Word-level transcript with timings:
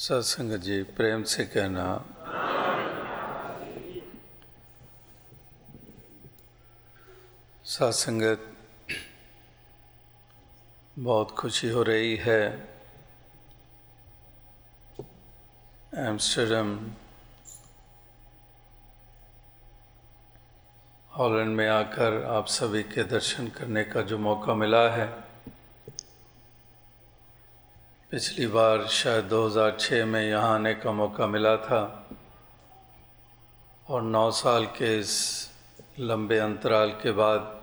सत्संग 0.00 0.52
जी, 0.52 0.82
प्रेम 0.82 1.22
से 1.22 1.44
कहना। 1.44 2.04
सत्संगत 7.64 8.56
बहुत 10.98 11.30
खुशी 11.30 11.68
हो 11.68 11.82
रही 11.82 12.16
है। 12.16 12.68
एम्स्टरडम, 15.94 16.90
हॉलैंड 21.12 21.56
में 21.56 21.68
आकर 21.68 22.24
आप 22.24 22.46
सभी 22.46 22.82
के 22.82 23.02
दर्शन 23.02 23.48
करने 23.48 23.84
का 23.84 24.02
जो 24.02 24.18
मौका 24.18 24.54
मिला 24.54 24.88
है 24.90 25.29
पिछली 28.10 28.46
बार 28.46 28.86
शायद 28.86 29.28
2006 29.28 30.04
में 30.04 30.22
यहाँ 30.22 30.54
आने 30.54 30.74
का 30.74 30.92
मौका 30.92 31.26
मिला 31.26 31.56
था 31.56 32.08
और 33.90 34.02
नौ 34.02 34.30
साल 34.30 34.64
के 34.66 34.98
इस 34.98 35.12
लंबे 35.98 36.38
अंतराल 36.38 36.90
के 36.90 37.12
बाद 37.12 37.60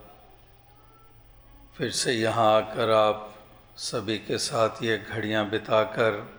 फिर 1.77 1.91
से 1.91 2.13
यहाँ 2.13 2.55
आकर 2.55 2.89
आप 2.89 3.35
सभी 3.77 4.17
के 4.17 4.37
साथ 4.37 4.69
ये 4.83 4.97
घड़ियाँ 4.97 5.49
बिताकर 5.49 6.31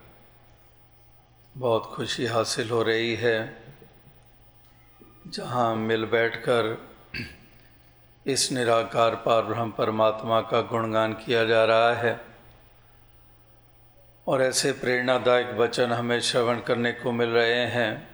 बहुत 1.56 1.92
खुशी 1.94 2.26
हासिल 2.26 2.70
हो 2.70 2.82
रही 2.82 3.14
है, 3.14 3.62
जहाँ 5.26 5.76
मिल 5.76 6.04
बैठकर 6.04 6.86
इस 8.26 8.52
निराकार 8.52 9.14
पार 9.14 9.42
ब्रह्म 9.42 9.70
परमात्मा 9.70 10.40
का 10.40 10.60
गुणगान 10.60 11.12
किया 11.12 11.44
जा 11.44 11.64
रहा 11.64 11.92
है। 11.94 12.27
और 14.28 14.42
ऐसे 14.42 14.72
प्रेरणादायक 14.72 15.50
वचन 15.54 15.92
हमें 15.92 16.20
श्रवण 16.20 16.60
करने 16.60 16.92
को 16.92 17.12
मिल 17.12 17.28
रहे 17.28 17.66
हैं, 17.66 18.08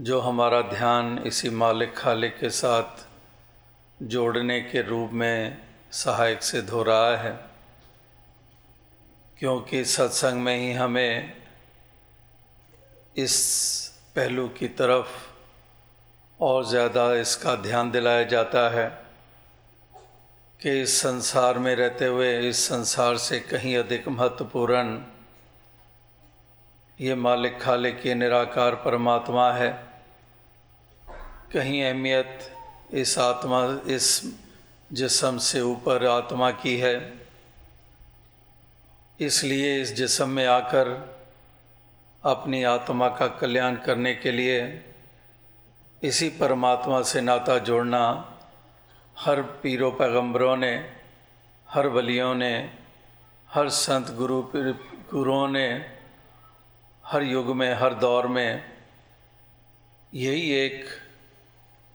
जो 0.00 0.20
हमारा 0.20 0.60
ध्यान 0.60 1.18
इसी 1.18 1.50
मालिक 1.50 1.96
खालिक 1.96 2.38
के 2.38 2.50
साथ 2.50 3.06
जोड़ने 4.02 4.60
के 4.60 4.82
रूप 4.82 5.10
में 5.12 5.58
सहायक 5.92 6.42
सिद्ध 6.42 6.70
हो 6.70 6.82
रहा 6.82 7.16
है। 7.16 7.40
क्योंकि 9.38 9.84
सत्संग 9.84 10.40
में 10.40 10.56
ही 10.56 10.72
हमें 10.72 11.36
इस 13.16 13.36
पहलू 14.16 14.48
की 14.48 14.68
तरफ़ 14.68 15.08
और 16.42 16.64
ज़्यादा 16.64 17.14
इसका 17.14 17.54
ध्यान 17.54 17.90
दिलाया 17.90 18.22
जाता 18.22 18.68
है। 18.68 19.07
कि 20.62 20.82
इस 20.82 21.00
संसार 21.00 21.58
में 21.58 21.76
रहते 21.76 22.04
हुए, 22.04 22.48
इस 22.48 22.68
संसार 22.68 23.16
से 23.16 23.40
कहीं 23.40 23.76
अधिक 23.76 24.08
महत्वपूर्ण 24.08 25.00
ये 27.00 27.14
मालिक 27.14 27.60
खालिक, 27.60 28.06
ये 28.06 28.14
निराकार 28.14 28.74
परमात्मा 28.74 29.52
है। 29.52 29.86
कहीं 31.52 31.84
अहमियत 31.84 32.38
इस 32.92 33.18
आत्मा, 33.18 33.80
इस 33.86 34.34
जिसम 34.92 35.38
से 35.38 35.60
ऊपर 35.60 36.06
आत्मा 36.06 36.50
की 36.50 36.76
है। 36.76 37.12
इसलिए 39.20 39.82
इस 39.82 39.94
जिसम 39.94 40.28
में 40.28 40.46
आकर 40.46 41.16
अपनी 42.24 42.62
आत्मा 42.62 43.08
का 43.08 43.26
कल्याण 43.26 43.76
करने 43.76 44.14
के 44.14 44.30
लिए 44.30 44.84
इसी 46.02 46.28
परमात्मा 46.28 47.02
से 47.02 47.20
नाता 47.20 47.58
जोड़ना 47.58 48.34
हर 49.18 49.42
पीरों 49.42 49.90
पैगंबरों 49.92 50.56
ने, 50.56 50.90
हर 51.68 51.86
वलियों 51.86 52.34
ने, 52.34 52.70
हर 53.50 53.68
संत 53.68 54.10
गुरु 54.10 54.42
गुरुओं 55.12 55.48
ने, 55.48 55.84
हर 57.04 57.22
युग 57.22 57.46
में, 57.56 57.74
हर 57.74 57.94
दौर 57.94 58.26
में 58.26 58.64
यही 60.14 60.50
एक 60.50 60.84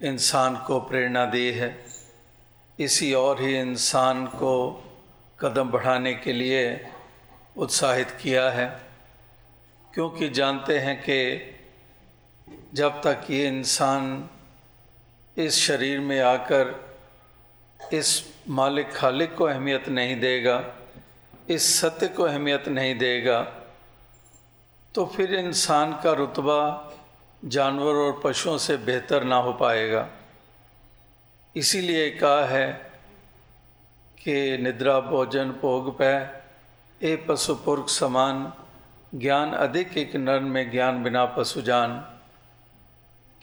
इंसान 0.04 0.56
को 0.58 0.80
प्रेरणा 0.80 1.26
दी 1.26 1.52
है। 1.52 1.86
इसी 2.80 3.14
और 3.14 3.42
ही 3.42 3.60
इंसान 3.60 4.26
को 4.28 4.84
कदम 5.40 5.70
बढ़ाने 5.70 6.14
के 6.14 6.34
लिए 6.34 6.92
उत्साहित 7.58 8.12
किया 8.12 8.50
है, 8.50 8.68
क्योंकि 9.94 10.30
जानते 10.30 10.80
हैं 10.80 11.02
कि 11.02 11.20
जब 12.74 13.02
तक 13.02 13.28
ये 13.30 13.48
इंसान 13.48 14.30
इस 15.38 15.56
शरीर 15.56 16.00
में 16.00 16.20
आकर 16.22 16.83
इस 17.92 18.10
मालिक 18.50 18.92
खालिक 18.94 19.36
को 19.36 19.46
अहमियत 19.46 19.90
नहीं 19.90 20.20
देगा, 20.20 20.64
इस 21.50 21.64
सत्य 21.82 22.08
को 22.08 22.24
अहमियत 22.24 22.68
नहीं 22.70 22.98
देगा 22.98 23.42
तो 24.96 25.06
फिर 25.06 25.34
इंसान 25.36 25.94
का 26.04 26.12
रुतबा 26.12 26.60
जानवर 27.44 27.96
और 27.96 28.20
पशुओं 28.24 28.58
से 28.58 28.78
बेहतर 28.78 29.24
ना 29.24 29.36
हो 29.36 29.54
पाएगा। 29.54 30.08
इसीलिए 31.56 32.10
कहा 32.12 32.46
है 32.46 32.68
कि 34.18 34.58
निद्रा, 34.58 35.00
भोजन, 35.00 35.50
भोग, 35.62 35.98
पै, 35.98 36.14
ए 37.02 37.16
पशु 37.28 37.56
पुरख 37.56 37.90
समान, 37.90 38.52
ज्ञान 39.16 39.52
अधिक 39.54 39.98
एक 39.98 40.16
नर 40.16 40.40
में 40.40 40.72
ज्ञान 40.72 41.04
बिना 41.04 41.26
पशु 41.26 41.62
जान, 41.62 42.00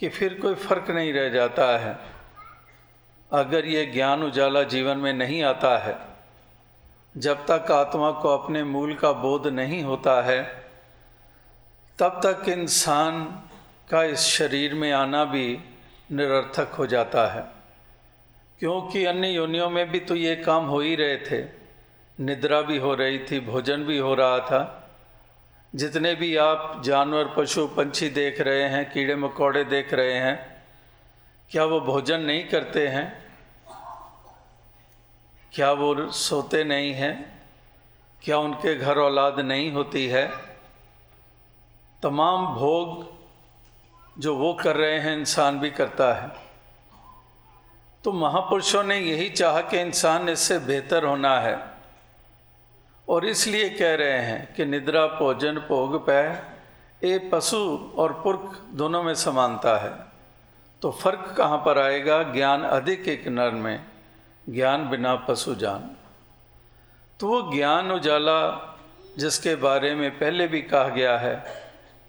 कि 0.00 0.08
फिर 0.08 0.38
कोई 0.40 0.54
फ़र्क 0.54 0.90
नहीं 0.90 1.12
रह 1.12 1.28
जाता 1.28 1.66
है। 1.78 1.98
अगर 3.32 3.66
ये 3.66 3.86
ज्ञान 3.86 4.22
उजाला 4.22 4.62
जीवन 4.62 4.96
में 4.96 5.12
नहीं 5.12 5.42
आता 5.42 5.78
है, 5.78 5.98
जब 7.16 7.46
तक 7.50 7.70
आत्मा 7.70 8.10
को 8.10 8.28
अपने 8.28 8.64
मूल 8.64 8.94
का 8.94 9.12
बोध 9.12 9.46
नहीं 9.46 9.82
होता 9.82 10.22
है, 10.22 10.70
तब 11.98 12.20
तक 12.24 12.48
इंसान 12.48 13.24
का 13.90 14.04
इस 14.04 14.20
शरीर 14.20 14.74
में 14.74 14.92
आना 14.92 15.24
भी 15.24 15.58
निरर्थक 16.12 16.68
हो 16.68 16.86
जाता 16.86 17.26
है। 17.26 17.44
क्योंकि 18.58 19.04
अन्य 19.04 19.28
योनियों 19.28 19.70
में 19.70 19.90
भी 19.90 20.00
तो 20.00 20.16
ये 20.16 20.36
काम 20.36 20.66
हो 20.66 20.80
ही 20.80 20.96
रहे 20.96 21.16
थे। 21.16 21.44
निद्रा 22.20 22.62
भी 22.62 22.78
हो 22.78 22.94
रही 22.94 23.18
थी, 23.18 23.40
भोजन 23.40 23.84
भी 23.84 23.98
हो 23.98 24.14
रहा 24.14 24.38
था। 24.38 24.90
जितने 25.74 26.14
भी 26.14 26.36
आप 26.36 26.82
जानवर, 26.84 27.34
पशु, 27.36 27.66
पंछी 27.66 28.08
देख 28.08 28.40
रहे 28.40 28.62
हैं, 28.62 28.92
कीड़े, 28.92 29.16
मकोड़े 29.16 29.64
देख 29.64 29.94
रहे 29.94 30.14
हैं, 30.14 30.64
क्या 31.50 31.64
वो 31.64 31.80
भोजन 31.80 32.20
नहीं 32.20 32.48
करते 32.48 32.88
हैं? 32.88 33.19
क्या 35.54 35.72
वो 35.72 36.10
सोते 36.10 36.64
नहीं 36.64 36.92
हैं? 36.92 37.42
क्या 38.22 38.38
उनके 38.38 38.74
घर 38.74 38.98
औलाद 38.98 39.40
नहीं 39.40 39.72
होती 39.72 40.06
है? 40.06 40.30
तमाम 42.02 42.46
भोग 42.46 43.12
जो 44.20 44.36
वो 44.36 44.54
कर 44.54 44.76
रहे 44.76 45.00
हैं, 45.00 45.18
इंसान 45.18 45.58
भी 45.58 45.70
करता 45.70 46.12
है। 46.12 46.30
तो 48.04 48.12
महापुरुषों 48.12 48.84
ने 48.84 48.98
यही 48.98 49.30
चाहा 49.30 49.60
कि 49.60 49.80
इंसान 49.80 50.28
इससे 50.28 50.58
बेहतर 50.58 51.04
होना 51.04 51.40
है। 51.40 51.70
और 53.08 53.26
इसलिए 53.26 53.70
कह 53.70 53.94
रहे 53.94 54.18
हैं 54.18 54.54
कि 54.54 54.64
निद्रा, 54.64 55.06
भोजन, 55.06 55.54
भोग, 55.54 56.06
पै 56.06 56.42
ये 57.04 57.18
पशु 57.18 57.90
और 57.96 58.12
पुरख 58.12 58.60
दोनों 58.70 59.02
में 59.02 59.14
समानता 59.14 59.78
है। 59.78 60.06
तो 60.82 60.90
फ़र्क 60.90 61.34
कहाँ 61.36 61.58
पर 61.58 61.78
आएगा? 61.78 62.22
ज्ञान 62.22 62.62
अधिक 62.62 63.08
एक 63.08 63.28
नर 63.28 63.50
में। 63.50 63.89
ज्ञान 64.48 64.88
बिना 64.88 65.14
पशु 65.28 65.54
जान। 65.54 65.90
तो 67.20 67.28
वो 67.28 67.40
ज्ञान 67.52 67.90
उजाला, 67.92 68.40
जिसके 69.18 69.54
बारे 69.56 69.94
में 69.94 70.10
पहले 70.18 70.46
भी 70.48 70.62
कहा 70.62 70.88
गया 70.88 71.16
है 71.18 71.34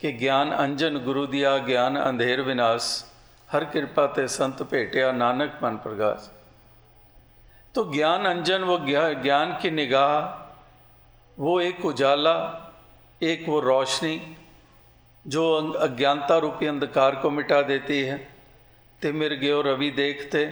कि 0.01 0.11
ज्ञान 0.13 0.51
अंजन 0.51 0.97
गुरु 0.99 1.25
दिया, 1.27 1.57
ज्ञान 1.57 1.95
अंधेर 1.95 2.41
विनाश, 2.41 2.87
हर 3.49 3.65
कृपा 3.65 4.05
ते 4.07 4.27
संत 4.27 4.61
भेटिया, 4.63 5.11
नानक 5.11 5.59
मन 5.63 5.75
प्रकाश 5.77 6.29
तो 7.75 7.83
ज्ञान 7.93 8.25
अंजन, 8.25 8.63
वो 8.63 8.77
ज्ञान 9.23 9.51
की 9.61 9.69
निगाह, 9.71 10.15
वो 11.37 11.59
एक 11.61 11.85
उजाला, 11.85 12.35
एक 13.21 13.45
वो 13.49 13.59
रोशनी, 13.59 14.37
जो 15.25 15.43
अज्ञानता 15.79 16.37
रूपी 16.37 16.65
अंधकार 16.65 17.15
को 17.15 17.29
मिटा 17.29 17.61
देती 17.61 18.01
है। 18.01 18.17
तिमिर 19.01 19.33
गयो 19.33 19.61
रवि 19.61 19.89
देखते 19.91 20.45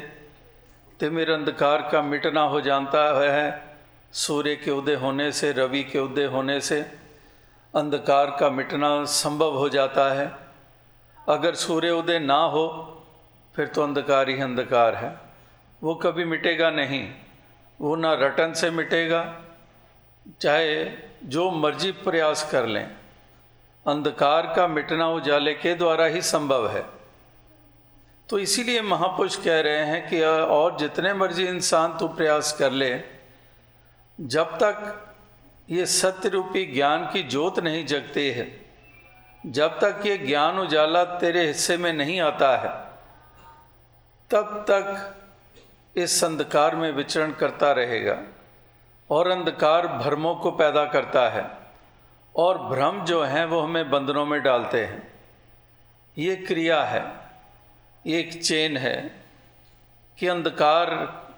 तिमिर 0.99 1.31
अंधकार 1.31 1.89
का 1.91 2.01
मिटना 2.01 2.41
हो 2.41 2.61
जाता 2.61 3.23
है। 3.23 3.77
सूर्य 4.13 4.55
के 4.55 4.71
उदय 4.71 4.93
होने 4.93 5.31
से, 5.31 5.51
रवि 5.51 5.83
के 5.83 5.99
उदय 5.99 6.25
होने 6.25 6.61
से 6.61 6.81
अंधकार 7.75 8.37
का 8.39 8.49
मिटना 8.49 9.05
संभव 9.05 9.57
हो 9.57 9.69
जाता 9.69 10.13
है। 10.13 10.31
अगर 11.29 11.55
सूर्य 11.55 11.89
उदय 11.89 12.19
ना 12.19 12.37
हो, 12.37 12.95
फिर 13.55 13.67
तो 13.67 13.83
अंधकार 13.83 14.29
ही 14.29 14.41
अंधकार 14.41 14.95
है। 14.95 15.17
वो 15.83 15.95
कभी 15.95 16.25
मिटेगा 16.25 16.69
नहीं। 16.69 17.11
वो 17.81 17.95
ना 17.95 18.13
रटन 18.13 18.53
से 18.53 18.69
मिटेगा। 18.69 19.41
चाहे 20.41 20.91
जो 21.23 21.51
मर्ज़ी 21.51 21.91
प्रयास 21.91 22.51
कर 22.51 22.65
लें। 22.65 22.87
अंधकार 23.87 24.53
का 24.55 24.67
मिटना 24.67 25.07
उजाले 25.07 25.53
के 25.53 25.75
द्वारा 25.75 26.05
ही 26.05 26.21
संभव 26.21 26.69
है। 26.69 26.98
तो 28.29 28.39
इसीलिए 28.39 28.81
महापुरुष 28.81 29.35
कह 29.35 29.59
रहे 29.59 29.85
हैं 29.85 30.07
कि 30.09 30.21
और 30.21 30.77
जितने 30.77 31.13
मर्ज़ी 31.13 31.45
इंसान 31.47 31.97
तू 31.97 32.07
प्रयास 32.07 32.51
कर 32.53 32.71
ले, 32.71 33.01
जब 34.19 34.57
तक 34.57 35.15
ये 35.69 35.85
सत्य 35.85 36.29
रूपी 36.29 36.65
ज्ञान 36.65 37.05
की 37.05 37.23
जोत 37.23 37.59
नहीं 37.59 37.85
जगती 37.85 38.29
है, 38.29 38.45
जब 39.45 39.79
तक 39.79 40.05
ये 40.05 40.17
ज्ञान 40.17 40.59
उजाला 40.59 41.03
तेरे 41.03 41.45
हिस्से 41.47 41.77
में 41.77 41.93
नहीं 41.93 42.19
आता 42.21 42.55
है, 42.57 42.69
तब 44.31 44.65
तक 44.69 45.15
इस 45.97 46.23
अंधकार 46.23 46.75
में 46.75 46.91
विचरण 46.91 47.31
करता 47.31 47.71
रहेगा 47.71 48.17
और 49.09 49.27
अंधकार 49.27 49.87
भ्रमों 49.87 50.35
को 50.35 50.51
पैदा 50.51 50.85
करता 50.85 51.29
है 51.29 51.49
और 52.35 52.57
भ्रम 52.57 53.05
जो 53.05 53.23
हैं 53.23 53.45
वो 53.45 53.59
हमें 53.59 53.89
बंधनों 53.89 54.25
में 54.25 54.41
डालते 54.43 54.85
हैं। 54.85 55.01
ये 56.17 56.35
क्रिया 56.35 56.83
है। 56.83 57.28
एक 58.05 58.41
चेन 58.43 58.77
है 58.77 58.95
कि 60.17 60.27
अंधकार 60.27 60.89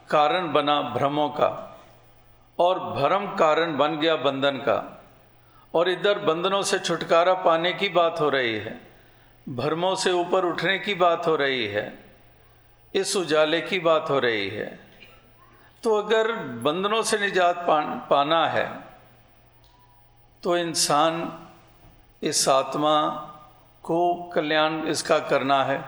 कारण 0.09 0.51
बना 0.53 0.81
भ्रमों 0.95 1.29
का 1.29 1.49
और 2.59 2.79
भ्रम 2.91 3.25
कारण 3.35 3.77
बन 3.77 3.97
गया 3.99 4.15
बंधन 4.15 4.57
का। 4.59 4.77
और 5.73 5.89
इधर 5.89 6.19
बंधनों 6.19 6.61
से 6.61 6.79
छुटकारा 6.79 7.33
पाने 7.43 7.71
की 7.73 7.89
बात 7.89 8.19
हो 8.21 8.29
रही 8.29 8.53
है, 8.55 8.79
भ्रमों 9.47 9.93
से 9.95 10.11
ऊपर 10.11 10.45
उठने 10.45 10.77
की 10.79 10.93
बात 10.95 11.27
हो 11.27 11.35
रही 11.35 11.65
है, 11.67 11.85
इस 12.93 13.15
उजाले 13.15 13.61
की 13.61 13.79
बात 13.79 14.09
हो 14.09 14.19
रही 14.19 14.49
है। 14.49 14.67
तो 15.83 15.95
अगर 15.97 16.31
बंधनों 16.63 17.01
से 17.03 17.17
निजात 17.19 17.65
पाना 18.09 18.45
है 18.47 18.67
तो 20.43 20.57
इंसान, 20.57 21.13
इस 22.21 22.47
आत्मा 22.49 22.93
को 23.83 24.13
कल्याण 24.33 24.79
इसका 24.87 25.17
करना 25.21 25.63
है। 25.63 25.79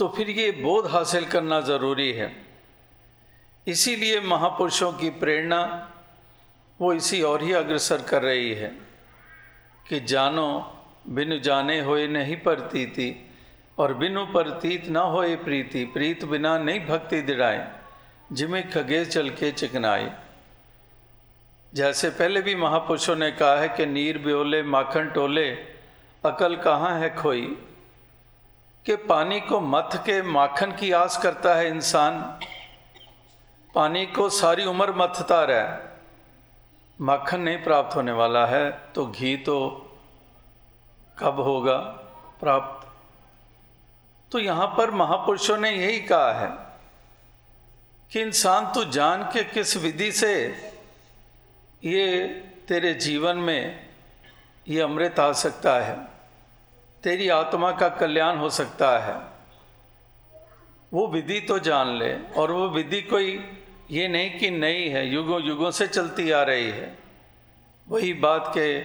तो 0.00 0.08
फिर 0.08 0.28
ये 0.30 0.50
बोध 0.50 0.86
हासिल 0.86 1.24
करना 1.24 1.60
ज़रूरी 1.60 2.12
है। 2.12 2.30
इसीलिए 3.66 4.20
महापुरुषों 4.20 4.92
की 4.92 5.10
प्रेरणा 5.10 5.60
वो 6.80 6.92
इसी 6.92 7.22
और 7.22 7.42
ही 7.42 7.52
अग्रसर 7.52 8.02
कर 8.02 8.22
रही 8.22 8.54
है 8.54 8.68
कि 9.88 10.00
जानो, 10.00 10.48
बिनु 11.08 11.38
जाने 11.38 11.80
होए 11.80 12.06
नहीं 12.08 12.36
प्रतीति 12.36 13.28
और 13.78 13.94
बिनु 13.94 14.24
प्रतीत 14.26 14.88
न 14.88 14.96
होए 14.96 15.36
प्रीति, 15.36 15.84
प्रीत 15.84 16.24
बिना 16.24 16.58
नहीं 16.58 16.80
भक्ति 16.86 17.22
दिड़ाए, 17.22 17.60
जिमें 18.32 18.70
खगे 18.70 19.04
चल 19.04 19.30
के 19.30 19.50
चिकनाए। 19.52 20.12
जैसे 21.74 22.10
पहले 22.10 22.42
भी 22.42 22.54
महापुरुषों 22.54 23.16
ने 23.16 23.30
कहा 23.32 23.56
है 23.56 23.68
कि 23.68 23.86
नीर 23.86 24.18
ब्योले, 24.18 24.62
माखन 24.62 25.10
टोले, 25.10 25.50
अकल 26.24 26.56
कहाँ 26.56 27.00
है 27.00 27.16
खोई? 27.16 27.56
कि 28.86 28.96
पानी 28.96 29.40
को 29.40 29.60
मथ 29.60 29.96
के 29.96 30.22
माखन 30.22 30.72
की 30.72 30.92
आस 30.92 31.16
करता 31.16 31.54
है 31.54 31.68
इंसान। 31.68 32.20
पानी 33.74 34.06
को 34.06 34.28
सारी 34.30 34.64
उम्र 34.64 34.92
मथता 34.92 35.44
रहे। 35.44 35.88
माखन 37.00 37.40
नहीं 37.40 37.62
प्राप्त 37.64 37.96
होने 37.96 38.12
वाला 38.12 38.46
है 38.46 38.70
तो 38.94 39.06
घी 39.06 39.36
तो 39.36 39.56
कब 41.18 41.40
होगा 41.40 41.76
प्राप्त? 42.40 42.86
तो 44.32 44.38
यहाँ 44.38 44.66
पर 44.78 44.90
महापुरुषों 44.90 45.56
ने 45.58 45.70
यही 45.70 46.00
कहा 46.00 46.32
है 46.32 46.50
कि 48.12 48.20
इंसान 48.20 48.72
तू 48.74 48.84
जान 48.84 49.22
के 49.22 49.44
किस 49.44 49.76
विधि 49.76 50.12
से 50.12 50.32
ये 51.84 52.28
तेरे 52.68 52.94
जीवन 52.94 53.36
में 53.36 53.88
ये 54.68 54.80
अमृत 54.80 55.20
आ 55.20 55.32
सकता 55.32 55.80
है। 55.80 56.09
तेरी 57.02 57.28
आत्मा 57.28 57.72
का 57.72 57.88
कल्याण 57.88 58.36
हो 58.36 58.50
सकता 58.50 58.98
है। 58.98 59.30
वो 60.92 61.06
विधि 61.06 61.40
तो 61.40 61.58
जान 61.58 61.96
ले, 61.96 62.22
और 62.22 62.52
वो 62.52 62.68
विधि 62.68 63.02
कोई 63.02 63.50
ये 63.90 64.08
नहीं 64.08 64.38
कि 64.38 64.50
नई 64.50 64.88
है, 64.88 65.08
युगों 65.08 65.42
युगों 65.42 65.70
से 65.70 65.86
चलती 65.86 66.30
आ 66.30 66.42
रही 66.42 66.70
है। 66.70 66.98
वही 67.88 68.14
बात 68.14 68.52
के 68.56 68.80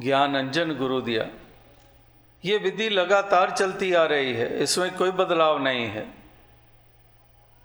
ज्ञान 0.00 0.34
अंजन 0.34 0.74
गुरु 0.74 1.00
दिया। 1.00 1.26
ये 2.44 2.58
विधि 2.58 2.88
लगातार 2.88 3.50
चलती 3.50 3.92
आ 3.92 4.04
रही 4.04 4.32
है, 4.32 4.62
इसमें 4.62 4.96
कोई 4.96 5.10
बदलाव 5.10 5.62
नहीं 5.62 5.86
है। 5.86 6.14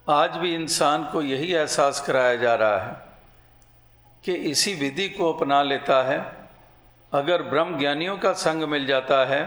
आज 0.10 0.32
भी 0.32 0.56
इंसान 0.56 1.06
को 1.06 1.22
यही 1.22 1.54
एहसास 1.54 2.02
कराया 2.02 2.36
जा 2.36 2.56
रहा 2.56 2.78
है 2.78 2.96
कि 4.26 4.34
इसी 4.34 4.74
विधि 4.74 5.10
को 5.10 5.34
अपना 5.34 5.64
लेता 5.64 6.04
है। 6.04 6.43
अगर 7.14 7.42
ब्रह्म 7.42 7.78
ज्ञानियों 7.80 8.18
का 8.18 8.32
संग 8.34 8.64
मिल 8.64 8.86
जाता 8.86 9.26
है 9.26 9.42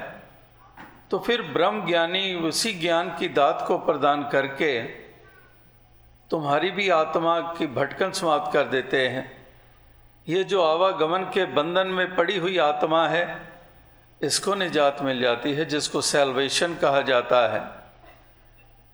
तो 1.10 1.18
फिर 1.18 1.42
ब्रह्म 1.42 1.86
ज्ञानी 1.86 2.34
उसी 2.34 2.72
ज्ञान 2.72 3.08
की 3.18 3.28
दात 3.28 3.64
को 3.68 3.78
प्रदान 3.78 4.28
करके 4.28 4.82
तुम्हारी 6.30 6.70
भी 6.70 6.88
आत्मा 6.88 7.40
की 7.58 7.66
भटकन 7.66 8.10
समाप्त 8.10 8.52
कर 8.52 8.64
देते 8.64 9.08
हैं। 9.08 9.24
ये 10.28 10.44
जो 10.44 10.62
आवागमन 10.62 11.22
के 11.34 11.44
बंधन 11.44 11.86
में 11.86 12.14
पड़ी 12.16 12.36
हुई 12.38 12.58
आत्मा 12.58 13.06
है, 13.08 13.24
इसको 14.20 14.54
निजात 14.54 15.02
मिल 15.02 15.20
जाती 15.20 15.52
है, 15.52 15.64
जिसको 15.64 16.00
सेल्वेशन 16.00 16.74
कहा 16.74 17.00
जाता 17.02 17.46
है, 17.48 17.62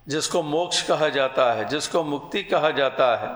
जिसको 0.06 0.42
मोक्ष 0.42 0.82
कहा 0.82 1.08
जाता 1.08 1.52
है, 1.52 1.64
जिसको 1.64 2.02
मुक्ति 2.04 2.42
कहा 2.42 2.70
जाता 2.70 3.16
है। 3.16 3.30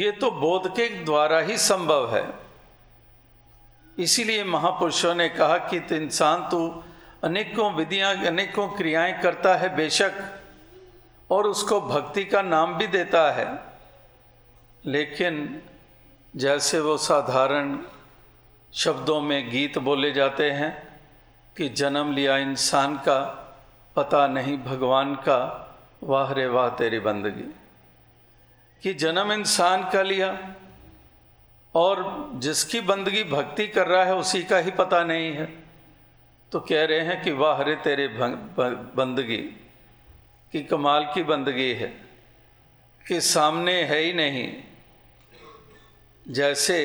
ये 0.00 0.10
तो 0.12 0.30
बोध 0.30 0.68
के 0.76 0.88
द्वारा 1.04 1.38
ही 1.38 1.56
संभव 1.58 2.14
है। 2.16 2.45
इसीलिए 3.98 4.44
महापुरुषों 4.44 5.14
ने 5.14 5.28
कहा 5.28 5.58
कि 5.58 5.80
तो 5.80 5.94
इंसान 5.94 6.48
तो 6.48 6.84
अनेकों 7.24 7.74
विधियाँ, 7.74 8.26
अनेकों 8.26 8.68
क्रियाएँ 8.68 9.22
करता 9.22 9.54
है 9.54 9.76
बेशक, 9.76 10.12
और 11.30 11.46
उसको 11.46 11.80
भक्ति 11.80 12.24
का 12.24 12.42
नाम 12.42 12.74
भी 12.74 12.86
देता 12.86 13.30
है। 13.30 13.58
लेकिन 14.86 15.62
जैसे 16.36 16.80
वो 16.80 16.96
साधारण 16.96 17.78
शब्दों 18.74 19.20
में 19.20 19.50
गीत 19.50 19.78
बोले 19.78 20.12
जाते 20.12 20.50
हैं 20.50 21.00
कि 21.56 21.68
जन्म 21.68 22.12
लिया 22.12 22.36
इंसान 22.36 22.96
का, 22.96 23.18
पता 23.96 24.26
नहीं 24.26 24.58
भगवान 24.58 25.14
का, 25.14 25.62
वाह 26.02 26.32
रे 26.32 26.46
वाह 26.46 26.68
तेरी 26.68 26.98
बंदगी। 26.98 27.54
कि 28.82 28.94
जन्म 28.94 29.32
इंसान 29.32 29.90
का 29.90 30.02
लिया 30.02 30.54
और 31.76 32.30
जिसकी 32.34 32.80
बंदगी 32.80 33.22
भक्ति 33.24 33.66
कर 33.68 33.86
रहा 33.86 34.04
है 34.04 34.14
उसी 34.16 34.42
का 34.42 34.58
ही 34.58 34.70
पता 34.70 35.02
नहीं 35.04 35.32
है। 35.32 35.46
तो 36.52 36.60
कह 36.60 36.84
रहे 36.84 37.00
हैं 37.00 37.22
कि 37.22 37.30
वाह 37.32 37.62
रे 37.62 37.74
तेरे 37.76 38.06
बंदगी, 38.08 39.36
कि 40.52 40.62
कमाल 40.62 41.04
की 41.14 41.22
बंदगी 41.24 41.72
है, 41.74 41.88
कि 43.04 43.20
सामने 43.20 43.82
है 43.82 43.98
ही 43.98 44.12
नहीं। 44.12 44.48
जैसे 46.26 46.78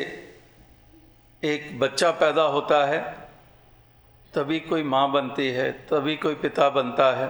एक 1.44 1.80
बच्चा 1.80 2.12
पैदा 2.14 2.44
होता 2.50 2.86
है, 2.86 3.00
तभी 4.34 4.60
कोई 4.60 4.84
माँ 4.86 5.12
बनती 5.12 5.48
है, 5.50 5.72
तभी 5.88 6.16
कोई 6.18 6.36
पिता 6.36 6.70
बनता 6.70 7.12
है। 7.16 7.30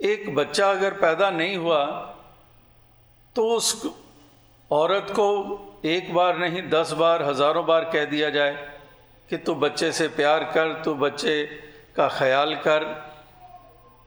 एक 0.00 0.34
बच्चा 0.34 0.70
अगर 0.70 0.94
पैदा 0.94 1.30
नहीं 1.30 1.56
हुआ 1.56 1.84
तो 3.36 3.48
उस 3.48 3.86
औरत 4.70 5.06
को 5.10 5.26
एक 5.84 6.14
बार 6.14 6.38
नहीं, 6.38 6.70
दस 6.70 6.92
बार, 6.92 7.22
हज़ारों 7.22 7.66
बार 7.66 7.84
कह 7.84 8.04
दिया 8.04 8.30
जाए 8.30 8.78
कि 9.30 9.36
तू 9.36 9.54
बच्चे 9.54 9.92
से 9.92 10.08
प्यार 10.08 10.44
कर, 10.44 10.82
तू 10.84 10.94
बच्चे 10.94 11.44
का 11.96 12.08
ख्याल 12.08 12.54
कर। 12.54 12.84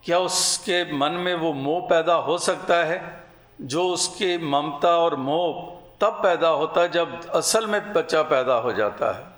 क्या 0.06 0.20
उसके 0.20 0.94
मन 0.94 1.12
में 1.12 1.36
वो 1.36 1.54
मोह 1.54 1.82
पैदा 1.82 2.14
हो 2.14 2.38
सकता 2.38 2.84
है? 2.84 3.24
जो 3.62 3.90
उसकी 3.90 4.38
ममता 4.38 4.98
और 4.98 5.16
मोह 5.16 5.74
तब 6.02 6.14
पैदा 6.14 6.48
होता 6.48 6.88
जब 6.88 7.30
असल 7.30 7.68
में 7.68 7.94
बच्चा 7.94 8.22
पैदा 8.22 8.54
हो 8.54 8.74
जाता 8.74 9.18
है। 9.18 9.34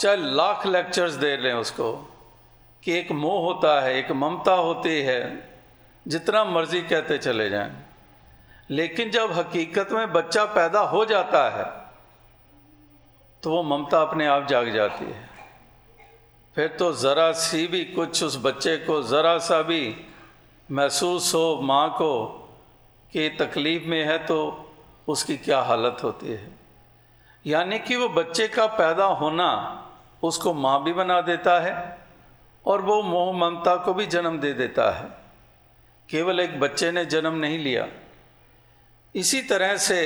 चाहे 0.00 0.16
लाख 0.16 0.66
लेक्चर्स 0.66 1.12
दे 1.12 1.36
लें 1.36 1.52
उसको 1.52 1.92
कि 2.84 2.98
एक 2.98 3.12
मोह 3.12 3.40
होता 3.44 3.80
है, 3.80 3.98
एक 3.98 4.12
ममता 4.12 4.52
होती 4.52 5.02
है, 5.02 5.50
जितना 6.08 6.44
मर्ज़ी 6.44 6.80
कहते 6.82 7.18
चले 7.18 7.50
जाएँ। 7.50 7.83
लेकिन 8.70 9.10
जब 9.10 9.32
हकीकत 9.32 9.92
में 9.92 10.12
बच्चा 10.12 10.44
पैदा 10.44 10.80
हो 10.80 11.04
जाता 11.04 11.48
है 11.50 11.64
तो 13.42 13.50
वो 13.50 13.62
ममता 13.62 14.00
अपने 14.02 14.26
आप 14.26 14.46
जाग 14.48 14.72
जाती 14.72 15.04
है। 15.04 15.28
फिर 16.56 16.68
तो 16.68 16.92
ज़रा 16.92 17.30
सी 17.32 17.66
भी 17.66 17.84
कुछ 17.84 18.22
उस 18.24 18.36
बच्चे 18.42 18.76
को, 18.76 19.02
ज़रा 19.02 19.38
सा 19.38 19.60
भी 19.62 19.96
महसूस 20.68 21.34
हो 21.34 21.60
माँ 21.62 21.88
को 21.90 22.12
कि 23.12 23.28
तकलीफ़ 23.40 23.84
में 23.84 24.04
है 24.04 24.18
तो 24.18 24.38
उसकी 25.08 25.36
क्या 25.36 25.60
हालत 25.60 25.96
होती 26.04 26.32
है। 26.32 26.52
यानी 27.46 27.78
कि 27.78 27.96
वो 27.96 28.08
बच्चे 28.08 28.46
का 28.48 28.66
पैदा 28.66 29.04
होना 29.04 29.50
उसको 30.22 30.52
माँ 30.54 30.82
भी 30.84 30.92
बना 30.92 31.20
देता 31.20 31.58
है 31.60 31.74
और 32.64 32.80
वो 32.80 33.02
मोह 33.02 33.32
ममता 33.38 33.74
को 33.76 33.94
भी 33.94 34.06
जन्म 34.06 34.38
दे 34.38 34.52
देता 34.52 34.90
है। 34.90 35.08
केवल 36.08 36.40
एक 36.40 36.58
बच्चे 36.60 36.90
ने 36.92 37.04
जन्म 37.06 37.34
नहीं 37.34 37.58
लिया 37.58 37.86
इसी 39.14 39.40
तरह 39.42 39.76
से 39.76 40.00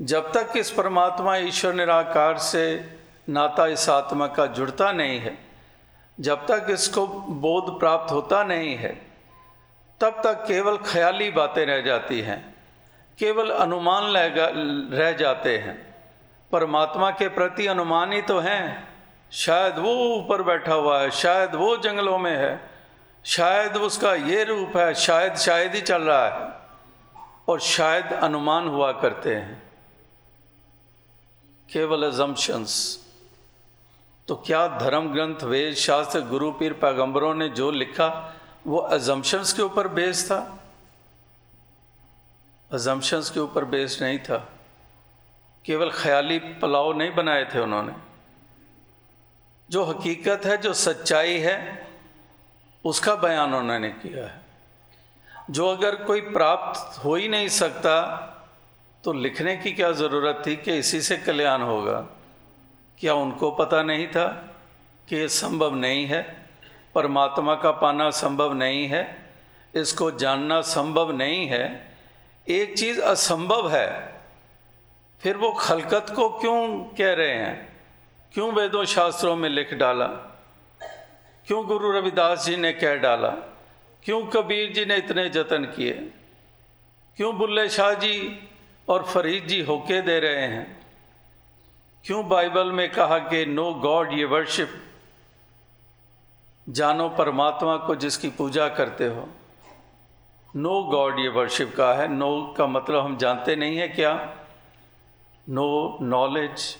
जब 0.00 0.32
तक 0.32 0.56
इस 0.56 0.70
परमात्मा 0.70 1.36
ईश्वर 1.36 1.74
निराकार 1.74 2.38
से 2.38 2.62
नाता 3.28 3.66
इस 3.66 3.88
आत्मा 3.88 4.26
का 4.26 4.46
जुड़ता 4.46 4.92
नहीं 4.92 5.18
है, 5.20 5.36
जब 6.18 6.46
तक 6.46 6.66
इसको 6.70 7.06
बोध 7.06 7.78
प्राप्त 7.80 8.12
होता 8.12 8.42
नहीं 8.44 8.76
है, 8.76 8.92
तब 10.00 10.20
तक 10.24 10.44
केवल 10.46 10.76
ख्याली 10.76 11.30
बातें 11.30 11.66
रह 11.66 11.80
जाती 11.80 12.20
हैं, 12.20 12.54
केवल 13.18 13.50
अनुमान 13.50 14.12
रह 14.92 15.12
जाते 15.12 15.56
हैं। 15.58 15.76
परमात्मा 16.52 17.10
के 17.10 17.28
प्रति 17.28 17.66
अनुमान 17.66 18.12
ही 18.12 18.22
तो 18.22 18.38
हैं। 18.40 18.88
शायद 19.32 19.78
वो 19.78 19.94
ऊपर 20.16 20.42
बैठा 20.42 20.74
हुआ 20.74 21.00
है, 21.00 21.10
शायद 21.10 21.54
वो 21.54 21.76
जंगलों 21.76 22.18
में 22.18 22.36
है, 22.36 22.60
शायद 23.24 23.76
उसका 23.76 24.14
ये 24.14 24.44
रूप 24.44 24.76
है, 24.76 24.94
शायद 24.94 25.34
शायद 25.36 25.74
ही 25.74 25.80
चल 25.80 26.02
रहा 26.02 26.28
है। 26.28 26.57
और 27.48 27.60
शायद 27.60 28.06
अनुमान 28.06 28.68
हुआ 28.68 28.92
करते 28.92 29.36
हैं। 29.36 29.72
केवल 31.72 32.04
एजम्पन्स 32.04 33.04
तो 34.28 34.36
क्या 34.36 34.78
धर्म 34.78 35.12
ग्रंथ 35.12 35.42
वेद, 35.42 35.74
शास्त्र, 35.74 36.20
गुरु, 36.20 36.52
पीर, 36.52 36.72
पैगंबरों 36.72 37.34
ने 37.34 37.48
जो 37.48 37.70
लिखा, 37.70 38.34
वो 38.66 38.88
एजम्पन्स 38.92 39.52
के 39.52 39.62
ऊपर 39.62 39.88
बेस 39.88 40.26
था? 40.26 40.58
एजम्पन्स 42.74 43.30
के 43.30 43.40
ऊपर 43.40 43.64
बेस 43.64 43.98
नहीं 44.02 44.18
था। 44.18 44.52
केवल 45.64 45.90
ख्याली 45.90 46.38
पुलाव 46.38 46.92
नहीं 46.92 47.14
बनाए 47.14 47.44
थे 47.54 47.60
उन्होंने। 47.60 47.92
जो 49.70 49.84
हकीकत 49.84 50.42
है, 50.46 50.56
जो 50.56 50.72
सच्चाई 50.72 51.38
है, 51.38 51.88
उसका 52.84 53.14
बयान 53.14 53.54
उन्होंने 53.54 53.90
किया 53.90 54.26
है। 54.26 54.47
जो 55.50 55.68
अगर 55.68 55.96
कोई 55.96 56.20
प्राप्त 56.20 57.04
हो 57.04 57.14
ही 57.14 57.28
नहीं 57.28 57.48
सकता 57.48 58.24
तो 59.04 59.12
लिखने 59.12 59.56
की 59.56 59.72
क्या 59.72 59.92
ज़रूरत 59.92 60.42
थी 60.46 60.56
कि 60.56 60.78
इसी 60.78 61.00
से 61.00 61.16
कल्याण 61.16 61.62
होगा? 61.62 62.00
क्या 62.98 63.14
उनको 63.14 63.50
पता 63.50 63.82
नहीं 63.82 64.08
था 64.08 64.54
कि 65.08 65.16
ये 65.16 65.28
संभव 65.28 65.74
नहीं 65.74 66.06
है? 66.06 66.46
परमात्मा 66.94 67.54
का 67.54 67.70
पाना 67.70 68.10
संभव 68.10 68.52
नहीं 68.52 68.86
है? 68.86 69.32
इसको 69.74 70.10
जानना 70.10 70.60
संभव 70.60 71.12
नहीं 71.12 71.46
है? 71.46 71.96
एक 72.48 72.78
चीज़ 72.78 73.00
असंभव 73.00 73.70
है। 73.70 74.20
फिर 75.20 75.36
वो 75.36 75.52
खलकत 75.52 76.06
को 76.16 76.28
क्यों 76.28 76.84
कह 76.98 77.14
रहे 77.14 77.34
हैं? 77.34 77.82
क्यों 78.34 78.52
वेदों 78.52 78.84
शास्त्रों 78.84 79.36
में 79.36 79.48
लिख 79.48 79.74
डाला? 79.74 80.06
क्यों 81.46 81.66
गुरु 81.66 81.92
रविदास 81.92 82.46
जी 82.46 82.56
ने 82.56 82.72
कह 82.72 82.94
डाला? 82.94 83.34
क्यों 84.04 84.26
कबीर 84.26 84.72
जी 84.72 84.84
ने 84.84 84.96
इतने 84.96 85.28
जतन 85.28 85.64
किए? 85.64 85.92
क्यों 87.16 87.38
बुल्ले 87.38 87.68
शाह 87.68 87.94
जी 87.94 88.48
और 88.88 89.02
फरीद 89.02 89.46
जी 89.46 89.62
होके 89.62 90.02
दे 90.02 90.20
रहे 90.20 90.46
हैं? 90.46 90.86
क्यों 92.04 92.28
बाइबल 92.28 92.72
में 92.72 92.92
कहा 92.92 93.18
कि 93.18 93.46
नो 93.46 93.74
गॉड 93.74 94.12
ये 94.12 94.24
वर्शिप? 94.24 94.68
जानो 96.68 97.08
परमात्मा 97.08 97.76
को 97.76 97.94
जिसकी 97.94 98.30
पूजा 98.30 98.68
करते 98.68 99.06
हो। 99.06 99.28
नो 100.56 100.82
गॉड 100.82 101.18
ये 101.18 101.28
वर्शिप 101.28 101.74
का 101.76 101.94
है। 101.94 102.08
नो 102.08 102.54
का 102.58 102.66
मतलब 102.66 103.04
हम 103.04 103.16
जानते 103.16 103.56
नहीं 103.56 103.76
है 103.76 103.88
क्या? 103.88 104.36
नो 105.48 105.98
नॉलेज, 106.02 106.76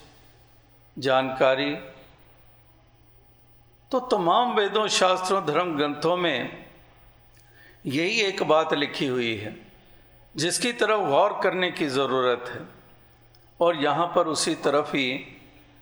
जानकारी। 0.99 1.77
तो 3.91 4.01
तमाम 4.01 4.55
वेदों, 4.55 4.89
शास्त्रों, 4.89 5.47
धर्म 5.47 5.77
ग्रंथों 5.77 6.17
में 6.17 6.68
यही 7.89 8.21
एक 8.21 8.43
बात 8.43 8.75
लिखी 8.75 9.07
हुई 9.07 9.35
है, 9.37 9.55
जिसकी 10.35 10.73
तरफ़ 10.73 11.01
गौर 11.01 11.39
करने 11.43 11.71
की 11.71 11.87
ज़रूरत 11.89 12.45
है, 12.49 12.61
और 13.61 13.77
यहाँ 13.77 14.07
पर 14.17 14.27
उसी 14.27 14.55
तरफ़ 14.55 14.97
ही 14.97 15.09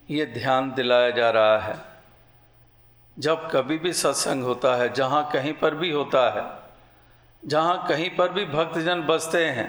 ये 0.09 0.27
ध्यान 0.27 0.71
दिलाया 0.73 1.11
जा 1.11 1.31
रहा 1.31 1.59
है। 1.59 1.77
जब 3.17 3.49
कभी 3.51 3.79
भी 3.79 3.93
सत्संग 3.93 4.45
होता 4.45 4.75
है, 4.77 4.93
जहाँ 4.93 5.29
कहीं 5.33 5.53
पर 5.53 5.75
भी 5.75 5.91
होता 5.91 6.31
है, 6.31 6.45
जहाँ 7.43 7.87
कहीं 7.89 8.09
पर 8.11 8.29
भी 8.29 8.45
भक्तजन 8.45 9.03
बसते 9.03 9.45
हैं, 9.47 9.69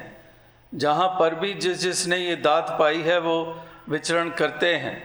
जहाँ 0.71 1.07
पर 1.09 1.35
भी 1.35 1.53
जिस 1.53 1.77
जिसने 1.77 2.17
ये 2.17 2.35
दात 2.35 2.75
पाई 2.79 3.01
है, 3.01 3.19
वो 3.19 3.61
विचरण 3.89 4.29
करते 4.29 4.73
हैं, 4.75 4.97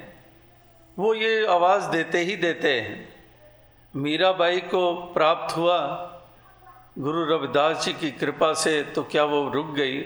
वो 0.96 1.14
ये 1.14 1.46
आवाज़ 1.46 1.90
देते 1.90 2.18
ही 2.18 2.36
देते 2.36 2.80
हैं, 2.80 3.08
मीराबाई 3.94 4.60
को 4.60 4.92
प्राप्त 5.14 5.56
हुआ 5.56 5.78
गुरु 6.98 7.24
रविदास 7.24 7.84
जी 7.84 7.92
की 7.92 8.10
कृपा 8.10 8.52
से 8.52 8.82
तो 8.82 9.02
क्या 9.02 9.24
वो 9.24 9.48
रुक 9.48 9.66
गई? 9.66 10.00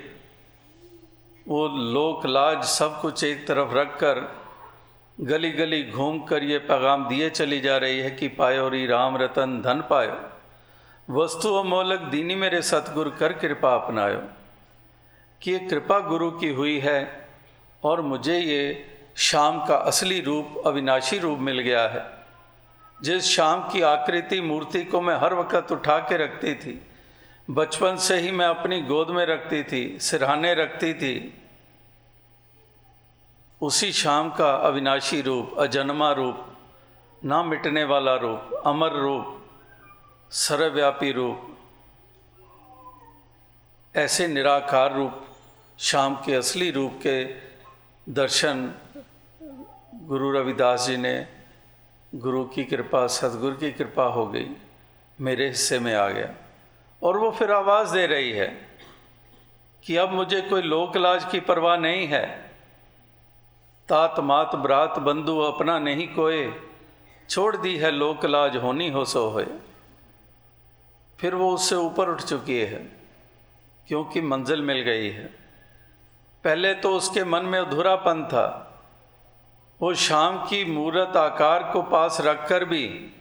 वो 1.48 1.68
लोक 1.68 2.26
लाज 2.26 2.64
सब 2.64 3.00
कुछ 3.00 3.24
एक 3.24 3.48
तरफ़ 3.48 3.72
रख 3.72 3.94
कर 3.94 4.36
गली 5.20 5.50
गली 5.50 5.90
घूम 5.90 6.22
कर 6.22 6.42
ये 6.42 6.58
पैगाम 6.58 7.08
दिए 7.08 7.30
चली 7.30 7.60
जा 7.60 7.76
रही 7.76 7.98
है 7.98 8.10
कि 8.10 8.28
पायो 8.28 8.68
री 8.68 8.86
राम 8.86 9.16
रतन 9.16 9.62
धन 9.62 9.80
पायो। 9.80 10.30
वस्तु 11.10 11.54
अमोलक 11.54 12.00
दीनी 12.00 12.34
मेरे 12.34 12.62
सतगुरु 12.62 13.10
कर 13.10 13.32
कृपा 13.32 13.74
अपनायो। 13.74 14.22
कि 15.42 15.52
ये 15.52 15.58
कृपा 15.58 15.98
गुरु 15.98 16.30
की 16.30 16.48
हुई 16.48 16.78
है 16.78 17.28
और 17.84 18.00
मुझे 18.00 18.38
ये 18.38 18.84
शाम 19.16 19.66
का 19.66 19.76
असली 19.76 20.20
रूप 20.20 20.62
अविनाशी 20.66 21.18
रूप 21.18 21.38
मिल 21.38 21.60
गया 21.60 21.88
है। 21.88 22.15
जिस 23.02 23.24
शाम 23.24 23.68
की 23.68 23.80
आकृति 23.82 24.40
मूर्ति 24.40 24.84
को 24.84 25.00
मैं 25.00 25.16
हर 25.16 25.34
वक्त 25.34 25.72
उठा 25.72 25.98
के 25.98 26.16
रखती 26.16 26.54
थी, 26.54 26.80
बचपन 27.50 27.96
से 27.96 28.18
ही 28.18 28.30
मैं 28.30 28.46
अपनी 28.46 28.80
गोद 28.80 29.10
में 29.10 29.26
रखती 29.26 29.62
थी, 29.62 29.98
सिरहाने 29.98 30.54
रखती 30.54 30.94
थी, 30.94 31.34
उसी 33.62 33.92
शाम 33.92 34.30
का 34.30 34.50
अविनाशी 34.50 35.20
रूप, 35.20 35.54
अजन्मा 35.58 36.12
रूप, 36.12 36.56
ना 37.24 37.42
मिटने 37.42 37.84
वाला 37.84 38.14
रूप, 38.14 38.62
अमर 38.66 38.92
रूप, 38.92 39.42
सर्वव्यापी 40.30 41.12
रूप, 41.12 41.56
ऐसे 43.96 44.26
निराकार 44.28 44.94
रूप, 44.94 45.26
शाम 45.78 46.14
के 46.14 46.34
असली 46.34 46.70
रूप 46.70 47.00
के 47.06 47.24
दर्शन 48.08 48.72
गुरु 49.94 50.30
रविदास 50.30 50.86
जी 50.86 50.96
ने 50.96 51.35
गुरु 52.16 52.44
की 52.44 52.64
कृपा, 52.64 53.06
सदगुरु 53.06 53.56
की 53.56 53.72
कृपा 53.72 54.04
हो 54.04 54.26
गई, 54.26 54.48
मेरे 55.20 55.46
हिस्से 55.48 55.78
में 55.78 55.94
आ 55.94 56.08
गया। 56.08 56.34
और 57.02 57.16
वो 57.16 57.30
फिर 57.30 57.52
आवाज़ 57.52 57.94
दे 57.94 58.06
रही 58.06 58.30
है 58.30 58.46
कि 59.84 59.96
अब 59.96 60.12
मुझे 60.12 60.40
कोई 60.40 60.62
लोक 60.62 60.96
लाज 60.96 61.24
की 61.24 61.40
परवाह 61.40 61.76
नहीं 61.76 62.06
है। 62.06 62.50
तात 63.88 64.20
मात 64.20 64.54
ब्रात 64.54 64.98
बंधु 64.98 65.38
अपना 65.38 65.78
नहीं 65.78 66.08
कोए, 66.08 66.52
छोड़ 67.30 67.56
दी 67.56 67.76
है 67.76 67.90
लोक 67.90 68.24
लाज, 68.26 68.56
होनी 68.56 68.88
हो 68.90 69.04
सो 69.04 69.28
होए। 69.28 69.46
फिर 71.20 71.34
वो 71.34 71.54
उससे 71.54 71.74
ऊपर 71.74 72.08
उठ 72.08 72.22
चुकी 72.22 72.58
है, 72.58 72.92
क्योंकि 73.88 74.20
मंजिल 74.20 74.62
मिल 74.62 74.80
गई 74.80 75.10
है। 75.10 75.24
पहले 76.44 76.74
तो 76.74 76.96
उसके 76.96 77.24
मन 77.24 77.44
में 77.44 77.58
अधूरापन 77.60 78.24
था 78.24 78.62
वो 79.80 79.92
शाम 79.94 80.38
की 80.48 80.64
मूर्त 80.64 81.16
आकार 81.16 81.62
को 81.72 81.82
पास 81.82 82.18
रखकर 82.20 82.64
भी, 82.64 83.12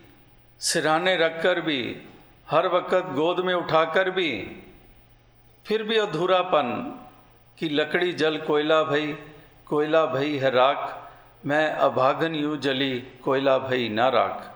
सिराने 0.62 1.16
रखकर 1.18 1.62
भी, 1.62 1.80
हर 2.48 2.68
वक्त 2.68 3.10
गोद 3.16 3.40
में 3.40 3.54
उठाकर 3.54 4.10
भी, 4.10 4.32
फिर 5.66 5.84
भी 5.84 5.98
अधूरापन 5.98 6.72
कि 7.58 7.70
लकड़ी 7.70 8.14
जल, 8.14 8.38
कोयला 8.38 8.84
भई 8.84 9.16
कोयला 9.68 10.06
भई 10.06 10.38
है 10.38 10.50
राख, 10.52 11.10
मैं 11.46 11.70
अभागन 11.70 12.36
यूँ 12.36 12.58
जली, 12.58 13.00
कोयला 13.24 13.58
भई 13.58 13.90
ना 13.90 14.08
राख, 14.10 14.52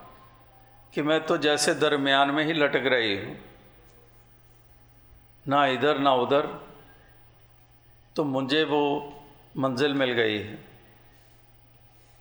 कि 0.93 1.01
मैं 1.01 1.19
तो 1.25 1.37
जैसे 1.37 1.73
दरमियान 1.73 2.31
में 2.31 2.43
ही 2.45 2.53
लटक 2.53 2.85
रही 2.85 3.15
हूँ। 3.17 3.35
ना 5.45 5.65
इधर 5.67 5.99
ना 5.99 6.13
उधर 6.13 6.47
तो 8.15 8.23
मुझे 8.23 8.63
वो 8.63 8.81
मंजिल 9.57 9.93
मिल 9.93 10.11
गई 10.11 10.37
है। 10.37 10.68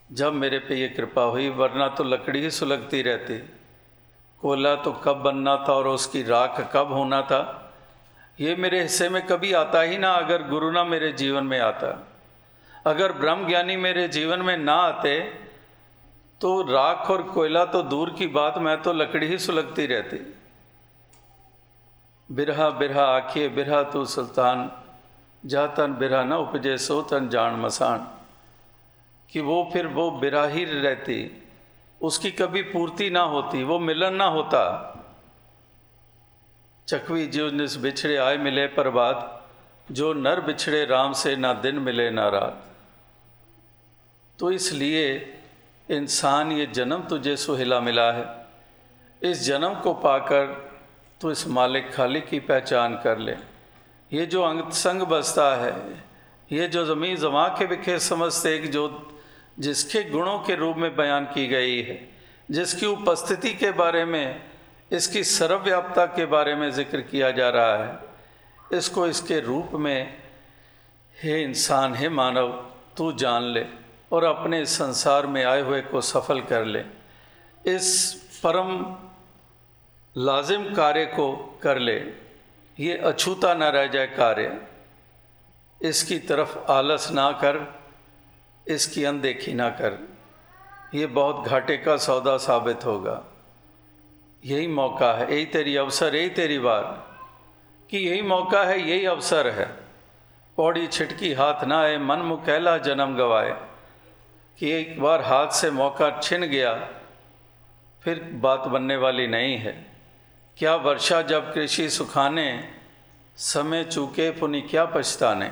जब 0.09 0.33
मेरे 0.33 0.59
पे 0.59 0.75
ये 0.75 0.87
कृपा 0.89 1.21
हुई, 1.23 1.49
वरना 1.51 1.87
तो 1.87 2.03
लकड़ी 2.03 2.39
ही 2.41 2.49
सुलगती 2.51 3.01
रहती। 3.01 3.37
कोयला 4.43 4.75
तो 4.75 4.91
कब 5.03 5.17
बनना 5.21 5.55
था 5.67 5.73
और 5.73 5.87
उसकी 5.87 6.23
राख 6.23 6.69
कब 6.73 6.91
होना 6.93 7.21
था, 7.21 7.41
ये 8.39 8.55
मेरे 8.55 8.81
हिस्से 8.81 9.09
में 9.09 9.25
कभी 9.27 9.51
आता 9.53 9.81
ही 9.81 9.97
ना 9.97 10.11
अगर 10.15 10.47
गुरु 10.47 10.71
ना 10.71 10.83
मेरे 10.85 11.11
जीवन 11.13 11.43
में 11.43 11.59
आता। 11.59 11.91
अगर 12.85 13.11
ब्रह्म 13.13 13.47
ज्ञानी 13.47 13.75
मेरे 13.77 14.07
जीवन 14.07 14.41
में 14.41 14.57
ना 14.57 14.73
आते 14.73 15.19
तो 16.41 16.61
राख 16.63 17.09
और 17.11 17.21
कोयला 17.23 17.63
तो 17.65 17.81
दूर 17.83 18.09
की 18.09 18.27
बात, 18.29 18.57
मैं 18.57 18.81
तो 18.81 18.93
लकड़ी 18.93 19.27
ही 19.27 19.37
सुलगती 19.37 19.85
रहती। 19.85 20.17
बिरहा 22.29 22.69
बिरहा 22.69 23.05
आखिए, 23.15 23.49
बिरहा 23.49 23.81
तू 23.83 24.05
सुल्तान 24.07 24.71
जा 25.43 25.65
तन 25.69 25.93
बिरहा 25.93 26.23
न 26.23 26.33
उपजे 26.39 26.77
सो 26.77 27.01
तन 27.01 27.29
जान 27.29 27.59
मसान। 27.59 28.07
कि 29.33 29.39
वो 29.39 29.69
फिर 29.73 29.87
वो 29.87 30.11
बिरा 30.11 30.45
ही 30.45 30.63
रहती, 30.65 31.43
उसकी 32.01 32.31
कभी 32.31 32.61
पूर्ति 32.61 33.09
ना 33.09 33.21
होती, 33.21 33.63
वो 33.63 33.79
मिलन 33.79 34.13
ना 34.13 34.25
होता। 34.25 34.61
चकवी, 36.87 37.25
जो 37.27 37.49
निस 37.51 37.75
बिछड़े 37.77 38.15
आए 38.17 38.37
मिले 38.37 38.67
पर 38.67 38.89
बात, 38.89 39.49
जो 39.91 40.13
नर 40.13 40.41
बिछड़े 40.41 40.85
राम 40.85 41.13
से 41.13 41.35
ना 41.35 41.53
दिन 41.53 41.79
मिले 41.79 42.09
ना 42.11 42.27
रात। 42.29 42.65
तो 44.39 44.51
इसलिए 44.51 45.35
इंसान, 45.89 46.51
ये 46.51 46.65
जन्म 46.65 47.01
तुझे 47.01 47.35
सुहिला 47.37 47.79
मिला 47.79 48.11
है। 48.11 48.25
इस 49.21 49.43
जन्म 49.43 49.73
को 49.75 49.93
पाकर 49.93 50.45
तो 51.21 51.31
इस 51.31 51.47
मालिक 51.47 51.91
खालिक 51.91 52.27
की 52.27 52.39
पहचान 52.39 52.95
कर 52.95 53.17
ले। 53.17 53.35
ये 54.11 54.25
जो 54.25 54.41
अंग 54.41 54.69
संग 54.71 55.01
बसता 55.01 55.55
है, 55.55 55.73
ये 56.51 56.67
जो 56.67 56.85
ज़मीन 56.85 57.15
जमा 57.15 57.47
के 57.47 57.65
बिखे 57.67 57.99
समझते 57.99 58.57
कि 58.59 58.67
जो 58.67 58.87
जिसके 59.59 60.03
गुणों 60.03 60.37
के 60.39 60.55
रूप 60.55 60.77
में 60.77 60.95
बयान 60.95 61.25
की 61.25 61.47
गई 61.47 61.81
है, 61.81 61.99
जिसकी 62.51 62.85
उपस्थिति 62.85 63.53
के 63.53 63.71
बारे 63.71 64.03
में, 64.05 64.41
इसकी 64.91 65.23
सर्वव्यापता 65.23 66.05
के 66.05 66.25
बारे 66.25 66.55
में 66.55 66.69
ज़िक्र 66.71 67.01
किया 67.01 67.31
जा 67.31 67.49
रहा 67.49 67.75
है, 67.77 67.99
इसको 68.73 69.07
इसके 69.07 69.39
रूप 69.39 69.73
में, 69.73 70.17
हे 71.15 71.41
इंसान, 71.43 71.95
हे 71.95 72.09
मानव, 72.09 72.49
तू 72.97 73.11
जान 73.13 73.43
ले 73.43 73.65
और 74.11 74.23
अपने 74.23 74.65
संसार 74.65 75.27
में 75.27 75.43
आए 75.45 75.61
हुए 75.61 75.81
को 75.81 76.01
सफल 76.01 76.41
कर 76.41 76.65
ले। 76.65 76.83
इस 77.65 78.13
परम 78.43 78.97
लाजिम 80.15 80.63
कार्य 80.75 81.05
को 81.05 81.59
कर 81.63 81.79
ले। 81.79 81.97
ये 82.77 82.97
अछूता 82.97 83.53
न 83.53 83.63
रह 83.63 83.87
जाए 83.87 84.07
कार्य। 84.07 84.59
इसकी 85.81 86.19
तरफ़ 86.19 86.57
आलस 86.71 87.09
ना 87.11 87.31
कर 87.31 87.57
इसकी 88.69 89.03
अनदेखी 89.03 89.53
ना 89.53 89.69
कर। 89.69 90.17
ये 90.93 91.05
बहुत 91.05 91.45
घाटे 91.45 91.77
का 91.77 91.97
सौदा 91.97 92.37
साबित 92.37 92.85
होगा। 92.85 93.23
यही 94.45 94.67
मौका 94.67 95.13
है, 95.13 95.33
यही 95.33 95.45
तेरी 95.45 95.75
अवसर, 95.75 96.15
यही 96.15 96.29
तेरी 96.29 96.59
बार। 96.59 97.09
कि 97.89 97.97
यही 97.97 98.21
मौका 98.21 98.63
है, 98.63 98.89
यही 98.89 99.05
अवसर 99.05 99.47
है। 99.47 99.65
पौड़ी 100.57 100.87
छिटकी 100.87 101.33
हाथ 101.33 101.63
ना 101.63 101.81
आए, 101.81 101.97
मन 101.97 102.17
मुकैला 102.17 102.77
जन्म 102.77 103.15
गवाए। 103.15 103.69
कि 104.59 104.71
एक 104.71 105.01
बार 105.01 105.21
हाथ 105.21 105.47
से 105.47 105.71
मौका 105.71 106.19
छिन 106.19 106.41
गया, 106.41 106.89
फिर 108.03 108.23
बात 108.33 108.59
बनने 108.59 108.97
वाली 108.97 109.27
नहीं 109.27 109.57
है। 109.57 109.91
क्या 110.57 110.75
वर्षा 110.75 111.21
जब 111.21 111.53
कृषि 111.53 111.89
सुखाने, 111.89 112.71
समय 113.37 113.83
चूके 113.83 114.31
पुनि 114.31 114.61
क्या 114.61 114.85
पछताने? 114.85 115.51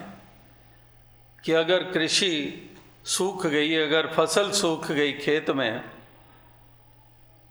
कि 1.44 1.52
अगर 1.52 1.84
कृषि 1.84 2.64
सूख 3.08 3.46
गई, 3.46 3.76
अगर 3.76 4.08
फ़सल 4.08 4.50
सूख 4.52 4.92
गई 4.92 5.12
खेत 5.14 5.50
में 5.50 5.84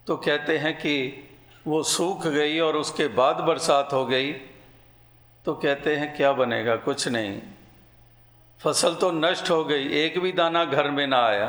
तो 0.06 0.16
कहते 0.16 0.56
हैं 0.58 0.74
कि 0.76 0.94
वो 1.66 1.82
सूख 1.82 2.26
गई 2.26 2.58
और 2.58 2.76
उसके 2.76 3.06
बाद 3.08 3.40
बरसात 3.40 3.92
हो 3.92 4.04
गई 4.06 4.32
तो 5.44 5.54
कहते 5.54 5.96
हैं 5.96 6.14
क्या 6.16 6.32
बनेगा? 6.32 6.76
कुछ 6.76 7.06
नहीं। 7.08 7.40
फ़सल 8.60 8.94
तो 8.94 9.10
नष्ट 9.10 9.50
हो 9.50 9.64
गई, 9.64 9.88
एक 9.94 10.18
भी 10.18 10.32
दाना 10.32 10.64
घर 10.64 10.90
में 10.90 11.06
ना 11.06 11.24
आया। 11.26 11.48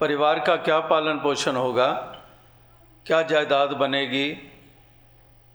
परिवार 0.00 0.38
का 0.38 0.56
क्या 0.56 0.80
पालन 0.86 1.18
पोषण 1.18 1.56
होगा? 1.56 1.92
क्या 3.06 3.22
जायदाद 3.22 3.72
बनेगी? 3.76 4.28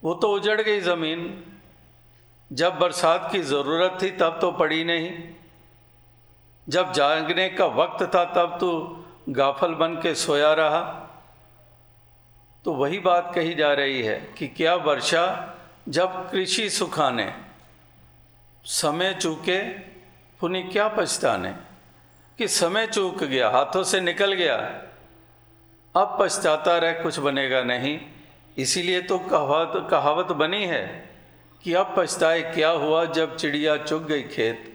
वो 0.03 0.13
तो 0.13 0.33
उजड़ 0.33 0.61
गई 0.61 0.79
ज़मीन। 0.81 1.43
जब 2.51 2.79
बरसात 2.79 3.29
की 3.31 3.39
ज़रूरत 3.39 3.97
थी, 4.01 4.11
तब 4.11 4.37
तो 4.41 4.51
पड़ी 4.51 4.83
नहीं। 4.83 5.11
जब 6.69 6.93
जागने 6.93 7.49
का 7.49 7.65
वक्त 7.65 8.15
था 8.15 8.25
तब 8.25 8.57
तो 8.59 8.97
गाफल 9.29 9.73
बन 9.73 9.95
के 9.95 10.15
सोया 10.15 10.53
रहा। 10.53 11.07
तो 12.65 12.73
वही 12.73 12.99
बात 12.99 13.31
कही 13.35 13.55
जा 13.55 13.73
रही 13.73 14.01
है 14.01 14.33
कि 14.37 14.47
क्या 14.47 14.75
वर्षा 14.75 15.53
जब 15.89 16.31
कृषि 16.31 16.69
सुखाने, 16.69 17.33
समय 18.65 19.13
चूके, 19.13 19.63
पुनि 20.39 20.63
क्या 20.63 20.87
पछताने? 20.87 21.53
कि 22.37 22.47
समय 22.47 22.87
चूक 22.87 23.23
गया, 23.23 23.49
हाथों 23.49 23.83
से 23.83 24.01
निकल 24.01 24.33
गया। 24.33 24.57
अब 25.95 26.17
पछताता 26.21 26.77
रह 26.77 26.91
कुछ 27.03 27.19
बनेगा 27.19 27.63
नहीं। 27.63 27.99
इसीलिए 28.57 29.01
तो 29.01 29.19
कहावत 29.19 29.87
कहावत 29.91 30.25
बनी 30.25 30.65
है 30.65 31.09
कि 31.63 31.73
अब 31.73 31.93
पछताए 31.97 32.41
क्या 32.41 32.69
हुआ 32.69 33.05
जब 33.05 33.37
चिड़िया 33.37 33.77
चुग 33.77 34.05
गई 34.05 34.21
खेत। 34.21 34.70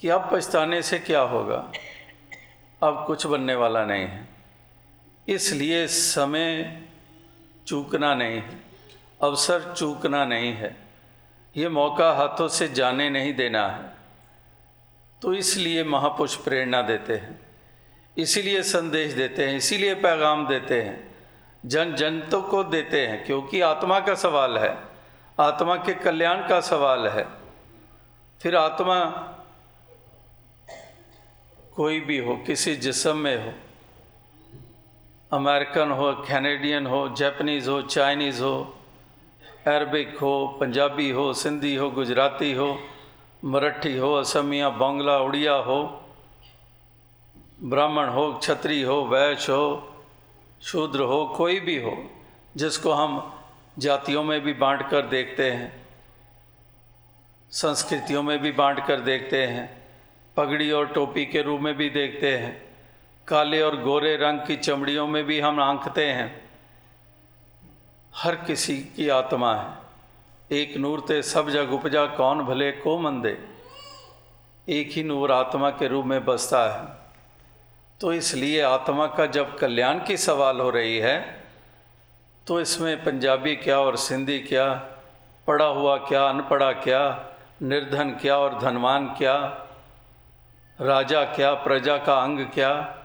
कि 0.00 0.08
अब 0.08 0.28
पछताने 0.32 0.82
से 0.82 0.98
क्या 0.98 1.20
होगा? 1.20 1.56
अब 2.82 3.04
कुछ 3.06 3.26
बनने 3.26 3.54
वाला 3.54 3.84
नहीं 3.84 4.04
है। 4.04 4.28
इसलिए 5.28 5.86
समय 5.86 6.82
चूकना 7.66 8.14
नहीं 8.14 8.36
है, 8.36 8.60
अवसर 9.22 9.72
चूकना 9.76 10.24
नहीं 10.24 10.52
है। 10.52 10.76
ये 11.56 11.68
मौका 11.68 12.10
हाथों 12.12 12.48
से 12.48 12.68
जाने 12.68 13.10
नहीं 13.10 13.34
देना 13.34 13.66
है। 13.68 13.94
तो 15.22 15.32
इसलिए 15.34 15.84
महापुरुष 15.84 16.34
प्रेरणा 16.36 16.82
देते 16.82 17.14
हैं, 17.14 17.38
इसीलिए 18.16 18.62
संदेश 18.62 19.12
देते 19.12 19.48
हैं, 19.48 19.56
इसीलिए 19.56 19.94
पैगाम 19.94 20.46
देते 20.46 20.82
हैं, 20.82 21.14
जन 21.66 21.94
जनतों 21.94 22.42
को 22.42 22.62
देते 22.64 23.06
हैं, 23.06 23.24
क्योंकि 23.26 23.60
आत्मा 23.60 24.00
का 24.00 24.14
सवाल 24.14 24.58
है, 24.58 24.76
आत्मा 25.40 25.76
के 25.76 25.94
कल्याण 25.94 26.46
का 26.48 26.60
सवाल 26.60 27.06
है। 27.08 27.26
फिर 28.40 28.56
आत्मा 28.56 28.98
कोई 31.76 32.00
भी 32.00 32.18
हो, 32.18 32.36
किसी 32.36 32.76
जिसम 32.76 33.16
में 33.16 33.44
हो, 33.44 33.52
अमेरिकन 35.32 35.90
हो, 35.90 36.12
कैनेडियन 36.12 36.86
हो, 36.86 37.08
जैपनीज़ 37.08 37.70
हो, 37.70 37.82
चाइनीज़ 37.82 38.42
हो, 38.42 38.74
अरबिक 39.66 40.18
हो, 40.18 40.58
पंजाबी 40.60 41.10
हो, 41.10 41.32
सिंधी 41.32 41.76
हो, 41.76 41.90
गुजराती 41.90 42.52
हो, 42.52 42.78
मराठी 43.44 43.96
हो, 43.96 44.14
असमिया, 44.14 44.70
बांग्ला, 44.70 45.18
उड़िया 45.18 45.54
हो, 45.54 46.06
ब्राह्मण 47.62 48.08
हो, 48.08 48.32
क्षत्रिय 48.32 48.84
हो, 48.84 49.04
वैश्य 49.04 49.52
हो, 49.52 49.96
शूद्र 50.62 51.00
हो, 51.00 51.34
कोई 51.36 51.60
भी 51.60 51.82
हो, 51.82 52.10
जिसको 52.56 52.92
हम 52.92 53.34
जातियों 53.78 54.24
में 54.24 54.40
भी 54.40 54.52
बांट 54.52 54.90
कर 54.90 55.02
देखते 55.02 55.50
हैं, 55.50 55.84
संस्कृतियों 57.50 58.22
में 58.22 58.38
भी 58.38 58.52
बांट 58.52 58.86
कर 58.86 59.00
देखते 59.00 59.46
हैं 59.46 59.75
पगड़ी 60.36 60.70
और 60.70 60.86
टोपी 60.86 61.24
के 61.26 61.42
रूप 61.42 61.60
में 61.60 61.74
भी 61.76 61.88
देखते 61.90 62.36
हैं। 62.38 62.54
काले 63.28 63.60
और 63.62 63.80
गोरे 63.82 64.16
रंग 64.16 64.40
की 64.40 64.56
चमड़ियों 64.56 65.06
में 65.06 65.24
भी 65.24 65.40
हम 65.40 65.60
आंकते 65.60 66.04
हैं। 66.06 66.28
हर 68.14 68.36
किसी 68.36 68.76
की 68.96 69.08
आत्मा 69.08 69.54
है। 69.54 70.58
एक 70.58 70.76
नूर 70.76 71.00
ते 71.00 71.22
सब 71.22 71.48
जग 71.50 71.72
उपजा, 71.72 72.06
कौन 72.06 72.44
भले 72.44 72.70
को 72.72 72.98
मंदे। 72.98 73.38
एक 74.68 74.90
ही 74.92 75.02
नूर 75.02 75.32
आत्मा 75.32 75.70
के 75.70 75.88
रूप 75.88 76.04
में 76.04 76.24
बसता 76.24 76.62
है। 76.72 76.86
तो 78.00 78.12
इसलिए 78.12 78.60
आत्मा 78.60 79.06
का 79.06 79.26
जब 79.26 79.56
कल्याण 79.58 80.04
की 80.04 80.16
सवाल 80.16 80.60
हो 80.60 80.70
रही 80.70 80.98
है 80.98 81.44
तो 82.46 82.60
इसमें 82.60 83.04
पंजाबी 83.04 83.54
क्या 83.56 83.78
और 83.80 83.96
सिंधी 83.96 84.38
क्या, 84.38 84.74
पढ़ा 85.46 85.64
हुआ 85.64 85.96
क्या, 85.98 86.24
अनपढ़ा 86.24 86.72
क्या, 86.72 87.00
निर्धन 87.62 88.10
क्या 88.10 88.36
और 88.38 88.58
धनवान 88.58 89.06
क्या 89.08 89.34
राजा 90.80 91.24
क्या, 91.24 91.54
प्रजा 91.54 91.96
का 91.96 92.22
अंग 92.22 92.40
क्या? 92.40 92.98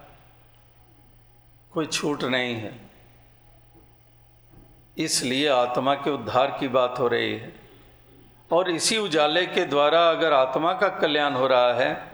कोई 1.73 1.85
छूट 1.85 2.23
नहीं 2.23 2.55
है। 2.55 2.79
इसलिए 4.97 5.47
आत्मा 5.47 5.93
के 5.93 6.09
उद्धार 6.09 6.57
की 6.59 6.67
बात 6.67 6.95
हो 6.99 7.07
रही 7.07 7.33
है। 7.33 7.55
और 8.51 8.69
इसी 8.69 8.97
उजाले 8.97 9.45
के 9.45 9.65
द्वारा 9.65 10.09
अगर 10.09 10.33
आत्मा 10.33 10.73
का 10.73 10.87
कल्याण 10.87 11.33
हो 11.33 11.47
रहा 11.47 11.73
है, 11.73 12.11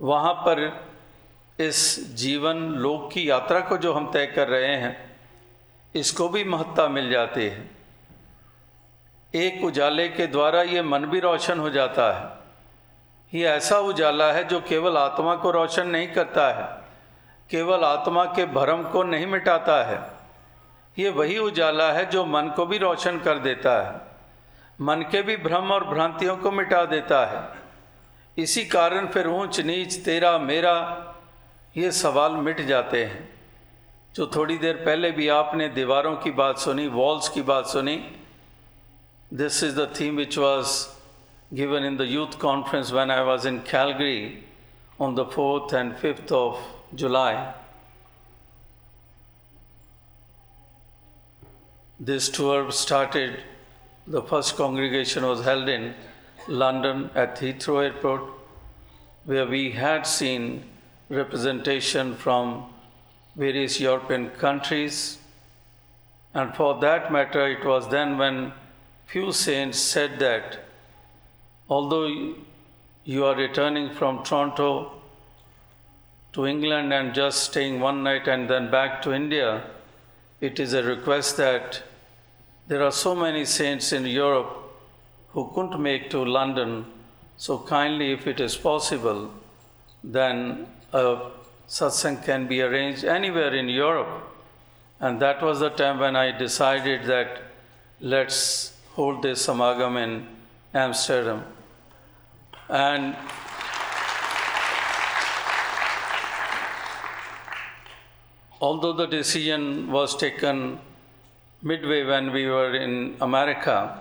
वहाँ 0.00 0.34
पर 0.34 0.86
इस 1.60 2.06
जीवन 2.14 2.56
लोक 2.56 3.12
की 3.12 3.30
यात्रा 3.30 3.60
को 3.60 3.78
जो 3.78 3.92
हम 3.92 4.12
तय 4.12 4.26
कर 4.26 4.48
रहे 4.48 4.76
हैं, 4.76 5.16
इसको 5.94 6.28
भी 6.28 6.44
महत्ता 6.44 6.88
मिल 6.88 7.10
जाती 7.10 7.46
है। 7.46 7.70
एक 9.34 9.64
उजाले 9.64 10.08
के 10.08 10.26
द्वारा 10.26 10.62
ये 10.62 10.82
मन 10.82 11.04
भी 11.04 11.20
रोशन 11.20 11.58
हो 11.58 11.70
जाता 11.70 12.12
है। 12.12 12.41
ये 13.32 13.46
ऐसा 13.46 13.78
उजाला 13.78 14.32
है 14.32 14.44
जो 14.44 14.60
केवल 14.60 14.96
आत्मा 14.96 15.34
को 15.36 15.50
रोशन 15.50 15.86
नहीं 15.86 16.08
करता 16.08 16.46
है, 16.52 16.66
केवल 17.50 17.84
आत्मा 17.84 18.24
के 18.24 18.46
भ्रम 18.46 18.82
को 18.82 19.02
नहीं 19.02 19.26
मिटाता 19.26 19.82
है। 19.84 20.00
ये 20.98 21.10
वही 21.10 21.38
उजाला 21.38 21.92
है 21.92 22.04
जो 22.10 22.24
मन 22.24 22.52
को 22.56 22.66
भी 22.66 22.78
रोशन 22.78 23.18
कर 23.18 23.38
देता 23.38 23.80
है, 23.82 24.00
मन 24.80 25.04
के 25.10 25.22
भी 25.22 25.36
भ्रम 25.36 25.72
और 25.72 25.84
भ्रांतियों 25.84 26.36
को 26.36 26.50
मिटा 26.50 26.84
देता 26.84 27.24
है। 27.26 27.42
इसी 28.36 28.64
कारण 28.64 29.06
फिर 29.06 29.26
ऊंच 29.26 29.60
नीच 29.60 29.96
तेरा 30.04 30.38
मेरा, 30.38 30.74
ये 31.76 31.90
सवाल 31.92 32.32
मिट 32.32 32.60
जाते 32.60 33.04
हैं। 33.04 33.28
जो 34.14 34.26
थोड़ी 34.26 34.58
देर 34.58 34.76
पहले 34.76 35.10
भी 35.10 35.28
आपने 35.28 35.68
दीवारों 35.68 36.16
की 36.16 36.30
बात 36.30 36.58
सुनी 36.58 36.86
वॉल्स 36.86 37.28
की 37.28 37.42
बात 37.42 37.66
सुनी 37.66 37.96
this 39.32 39.62
is 39.64 39.80
the 39.80 39.92
theme 40.00 40.16
which 40.16 40.38
was 40.38 41.01
given 41.54 41.84
in 41.84 41.96
the 41.98 42.06
youth 42.06 42.38
conference 42.38 42.90
when 42.90 43.10
I 43.10 43.22
was 43.22 43.44
in 43.44 43.60
Calgary 43.62 44.42
on 44.98 45.14
the 45.14 45.26
4th 45.26 45.72
and 45.72 45.92
5th 45.94 46.32
of 46.32 46.58
July. 46.94 47.54
This 52.00 52.28
tour 52.30 52.70
started, 52.72 53.40
the 54.06 54.22
first 54.22 54.56
congregation 54.56 55.26
was 55.26 55.44
held 55.44 55.68
in 55.68 55.94
London 56.48 57.10
at 57.14 57.36
Heathrow 57.36 57.84
Airport, 57.84 58.22
where 59.24 59.46
we 59.46 59.72
had 59.72 60.06
seen 60.06 60.64
representation 61.08 62.16
from 62.16 62.64
various 63.36 63.78
European 63.78 64.30
countries. 64.30 65.18
And 66.34 66.54
for 66.54 66.80
that 66.80 67.12
matter, 67.12 67.46
it 67.46 67.64
was 67.64 67.88
then 67.88 68.16
when 68.16 68.52
few 69.06 69.32
saints 69.32 69.78
said 69.78 70.18
that 70.18 70.64
although 71.72 72.08
you 73.04 73.24
are 73.24 73.36
returning 73.36 73.88
from 73.98 74.22
Toronto 74.22 74.92
to 76.34 76.46
England 76.46 76.92
and 76.92 77.14
just 77.14 77.44
staying 77.50 77.80
one 77.80 78.02
night 78.02 78.28
and 78.28 78.48
then 78.50 78.70
back 78.70 79.00
to 79.02 79.12
India, 79.12 79.64
it 80.40 80.60
is 80.60 80.74
a 80.74 80.82
request 80.82 81.36
that 81.36 81.82
there 82.68 82.82
are 82.82 82.92
so 82.92 83.14
many 83.14 83.44
saints 83.44 83.92
in 83.92 84.04
Europe 84.06 84.50
who 85.30 85.50
couldn't 85.54 85.80
make 85.80 86.10
to 86.10 86.24
London. 86.24 86.84
So 87.36 87.58
kindly, 87.58 88.12
if 88.12 88.26
it 88.26 88.40
is 88.40 88.56
possible, 88.56 89.30
then 90.04 90.66
a 90.92 91.06
satsang 91.68 92.22
can 92.24 92.46
be 92.52 92.60
arranged 92.60 93.04
anywhere 93.04 93.54
in 93.54 93.68
Europe. 93.68 94.12
And 95.00 95.20
that 95.20 95.42
was 95.42 95.60
the 95.60 95.70
time 95.70 95.98
when 95.98 96.16
I 96.16 96.36
decided 96.36 97.06
that 97.06 97.42
let's 98.00 98.76
hold 98.94 99.22
this 99.22 99.46
samagam 99.46 99.96
in 100.04 100.26
Amsterdam. 100.74 101.42
And 102.72 103.14
although 108.62 108.94
the 108.94 109.04
decision 109.04 109.92
was 109.92 110.16
taken 110.16 110.78
midway 111.60 112.02
when 112.04 112.32
we 112.32 112.46
were 112.46 112.74
in 112.74 113.18
America, 113.20 114.00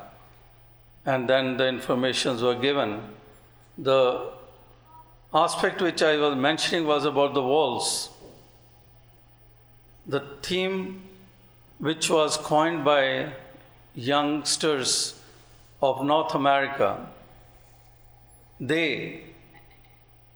and 1.05 1.27
then 1.27 1.57
the 1.57 1.67
informations 1.67 2.41
were 2.41 2.55
given, 2.55 3.01
the 3.77 4.31
aspect 5.33 5.81
which 5.81 6.01
I 6.01 6.15
was 6.15 6.37
mentioning 6.37 6.87
was 6.87 7.03
about 7.03 7.33
the 7.33 7.43
walls. 7.43 8.09
The 10.07 10.21
theme 10.41 11.01
which 11.79 12.09
was 12.09 12.37
coined 12.37 12.85
by 12.85 13.33
youngsters 13.95 15.19
of 15.81 16.05
North 16.05 16.35
America, 16.35 17.05
they 18.61 19.23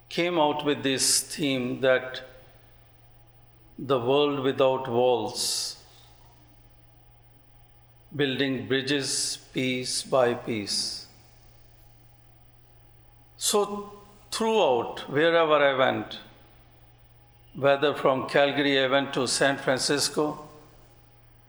came 0.10 0.40
out 0.40 0.66
with 0.66 0.82
this 0.82 1.22
theme 1.22 1.80
that 1.82 2.22
the 3.78 4.00
world 4.00 4.40
without 4.40 4.88
walls, 4.88 5.78
building 8.16 8.68
bridges 8.68 9.38
piece 9.54 10.02
by 10.02 10.34
piece. 10.34 11.06
So, 13.38 13.92
throughout, 14.32 15.02
wherever 15.08 15.56
I 15.56 15.78
went, 15.78 16.20
whether 17.54 17.94
from 17.94 18.28
Calgary 18.28 18.80
I 18.80 18.88
went 18.88 19.14
to 19.14 19.28
San 19.28 19.58
Francisco, 19.58 20.48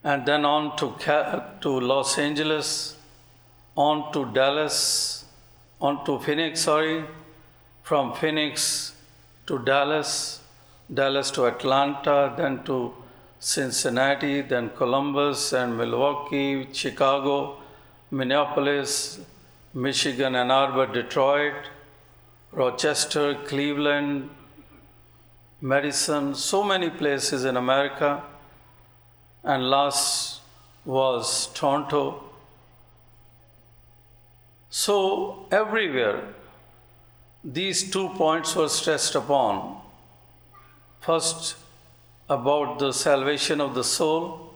and 0.04 0.26
then 0.26 0.44
on 0.44 0.76
to, 0.76 0.94
to 1.62 1.80
Los 1.80 2.18
Angeles, 2.18 2.96
on 3.76 4.12
to 4.12 4.26
Dallas, 4.26 5.25
on 5.80 6.04
to 6.04 6.18
Phoenix, 6.18 6.60
sorry, 6.60 7.04
from 7.82 8.14
Phoenix 8.14 8.94
to 9.46 9.58
Dallas, 9.60 10.40
Dallas 10.92 11.30
to 11.32 11.46
Atlanta, 11.46 12.34
then 12.36 12.64
to 12.64 12.94
Cincinnati, 13.38 14.40
then 14.40 14.70
Columbus 14.70 15.52
and 15.52 15.76
Milwaukee, 15.76 16.66
Chicago, 16.72 17.58
Minneapolis, 18.10 19.20
Michigan, 19.74 20.34
Ann 20.34 20.50
Arbor, 20.50 20.86
Detroit, 20.86 21.70
Rochester, 22.52 23.34
Cleveland, 23.46 24.30
Madison, 25.60 26.34
so 26.34 26.64
many 26.64 26.88
places 26.88 27.44
in 27.44 27.56
America. 27.56 28.22
And 29.44 29.68
last 29.68 30.40
was 30.84 31.48
Toronto. 31.54 32.25
So, 34.70 35.46
everywhere, 35.50 36.34
these 37.44 37.90
two 37.90 38.08
points 38.10 38.56
were 38.56 38.68
stressed 38.68 39.14
upon. 39.14 39.80
First, 41.00 41.56
about 42.28 42.80
the 42.80 42.92
salvation 42.92 43.60
of 43.60 43.74
the 43.74 43.84
soul, 43.84 44.54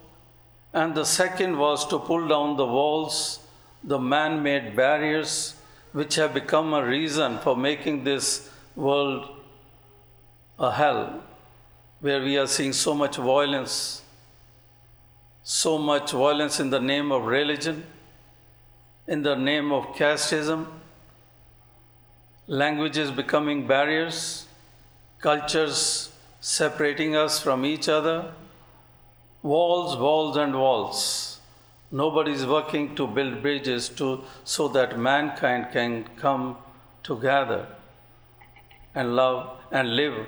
and 0.73 0.95
the 0.95 1.05
second 1.05 1.57
was 1.57 1.87
to 1.89 1.99
pull 1.99 2.27
down 2.27 2.57
the 2.57 2.67
walls, 2.67 3.41
the 3.85 3.99
man 3.99 4.43
made 4.43 4.75
barriers 4.77 5.55
which 5.93 6.17
have 6.17 6.35
become 6.35 6.75
a 6.75 6.85
reason 6.85 7.39
for 7.39 7.57
making 7.57 8.05
this 8.05 8.51
world 8.77 9.29
a 10.59 10.73
hell, 10.73 11.23
where 12.01 12.23
we 12.23 12.37
are 12.37 12.47
seeing 12.47 12.73
so 12.73 12.95
much 12.95 13.17
violence, 13.17 14.03
so 15.43 15.79
much 15.79 16.13
violence 16.13 16.61
in 16.61 16.71
the 16.71 16.81
name 16.81 17.11
of 17.11 17.25
religion, 17.25 17.85
in 19.10 19.22
the 19.24 19.36
name 19.36 19.72
of 19.72 19.86
casteism, 19.96 20.66
languages 22.48 23.12
becoming 23.12 23.68
barriers, 23.68 24.46
cultures 25.20 26.12
separating 26.40 27.16
us 27.16 27.40
from 27.40 27.66
each 27.66 27.88
other, 27.90 28.32
walls, 29.42 29.98
walls, 29.98 30.38
and 30.38 30.56
walls. 30.56 31.40
Nobody 31.92 32.32
is 32.32 32.46
working 32.46 32.96
to 32.96 33.08
build 33.08 33.42
bridges 33.42 33.90
to, 33.90 34.24
so 34.44 34.68
that 34.70 34.98
mankind 35.00 35.68
can 35.72 36.06
come 36.18 36.58
together 37.04 37.68
and 38.94 39.16
love 39.16 39.58
and 39.72 39.96
live 39.96 40.26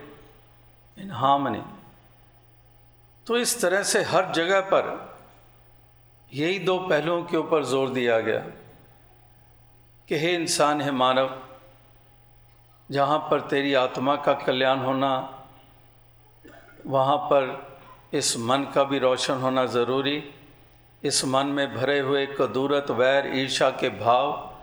in 0.98 1.10
harmony. 1.10 1.63
तो 3.28 3.38
इस 3.38 3.60
तरह 3.62 3.84
से 3.84 4.02
हर 4.10 4.32
जगह 4.34 4.60
पर 4.72 4.86
यही 6.34 6.60
दो 6.60 6.78
पहलुओं 6.80 7.24
के 7.24 7.38
ऊपर 7.38 7.66
जोर 7.66 7.90
दिया 7.94 8.20
गया 8.20 8.44
कि 10.12 10.18
हे 10.18 10.35
इंसान, 10.35 10.81
है 10.81 10.90
मानव, 10.90 11.42
जहाँ 12.90 13.18
पर 13.18 13.40
तेरी 13.40 13.75
आत्मा 13.75 14.16
का 14.16 14.33
कल्याण 14.33 14.79
होना, 14.79 15.44
वहाँ 16.87 17.16
पर 17.16 17.77
इस 18.12 18.37
मन 18.38 18.66
का 18.75 18.85
भी 18.85 18.98
रोशन 18.98 19.35
होना 19.35 19.66
ज़रूरी। 19.66 20.31
इस 21.05 21.25
मन 21.25 21.46
में 21.46 21.75
भरे 21.75 21.98
हुए 22.01 22.27
कदूरत, 22.27 22.90
वैर 22.90 23.27
ईर्षा 23.27 23.70
के 23.70 23.88
भाव, 23.88 24.57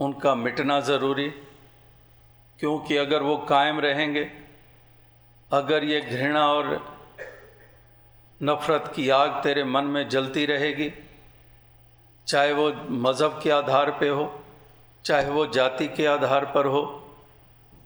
उनका 0.00 0.34
मिटना 0.34 0.80
ज़रूरी। 0.80 1.28
क्योंकि 2.58 2.96
अगर 2.96 3.22
वो 3.22 3.36
कायम 3.36 3.80
रहेंगे, 3.80 4.30
अगर 5.52 5.84
ये 5.84 6.00
घृणा 6.00 6.46
और 6.46 6.96
नफ़रत 8.42 8.92
की 8.96 9.08
आग 9.08 9.42
तेरे 9.42 9.64
मन 9.64 9.84
में 9.84 10.08
जलती 10.08 10.46
रहेगी, 10.46 10.92
चाहे 12.26 12.52
वो 12.52 12.72
मज़हब 12.90 13.40
के 13.42 13.50
आधार 13.50 13.90
पे 13.90 14.08
हो 14.08 14.41
चाहे 15.04 15.30
वो 15.30 15.46
जाति 15.46 15.88
के 15.88 16.06
आधार 16.06 16.44
पर 16.44 16.66
हो, 16.66 17.08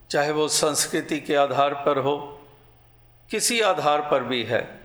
चाहे 0.09 0.31
वो 0.31 0.47
संस्कृति 0.47 1.19
के 1.19 1.35
आधार 1.35 1.73
पर 1.73 1.97
हो, 1.97 2.39
किसी 3.29 3.61
आधार 3.61 4.01
पर 4.01 4.23
भी 4.23 4.43
है। 4.43 4.79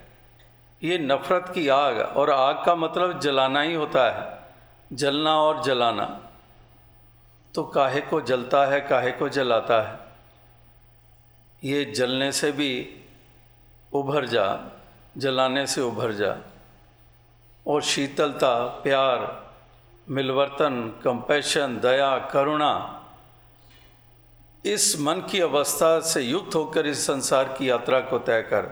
ये 0.82 0.98
नफ़रत 0.98 1.52
की 1.54 1.68
आग 1.68 1.98
और 1.98 2.30
आग 2.30 2.64
का 2.66 2.74
मतलब 2.74 3.20
जलाना 3.20 3.60
ही 3.60 3.74
होता 3.74 4.10
है, 4.10 4.38
जलना 4.96 5.36
और 5.36 5.62
जलाना। 5.62 6.20
तो 7.54 7.64
काहे 7.64 8.00
को 8.00 8.20
जलता 8.20 8.66
है, 8.66 8.80
काहे 8.80 9.12
को 9.12 9.28
जलाता 9.28 9.82
है। 9.82 9.98
ये 11.64 11.84
जलने 11.84 12.32
से 12.32 12.52
भी 12.52 13.00
उभर 13.92 14.26
जा, 14.26 14.60
जलाने 15.18 15.66
से 15.66 15.80
उभर 15.80 16.12
जा। 16.12 16.36
और 17.66 17.82
शीतलता, 17.82 18.66
प्यार 18.66 19.41
मिलवर्तन 20.12 21.00
कंपैशन 21.04 21.80
दया, 21.82 22.18
करुणा, 22.18 23.04
इस 24.64 25.00
मन 25.00 25.14
की 25.14 25.40
अवस्था 25.40 26.00
से 26.00 26.22
युक्त 26.22 26.54
होकर 26.54 26.86
इस 26.86 27.06
संसार 27.06 27.44
की 27.44 27.70
यात्रा 27.70 28.00
को 28.00 28.18
तय 28.18 28.42
कर। 28.42 28.62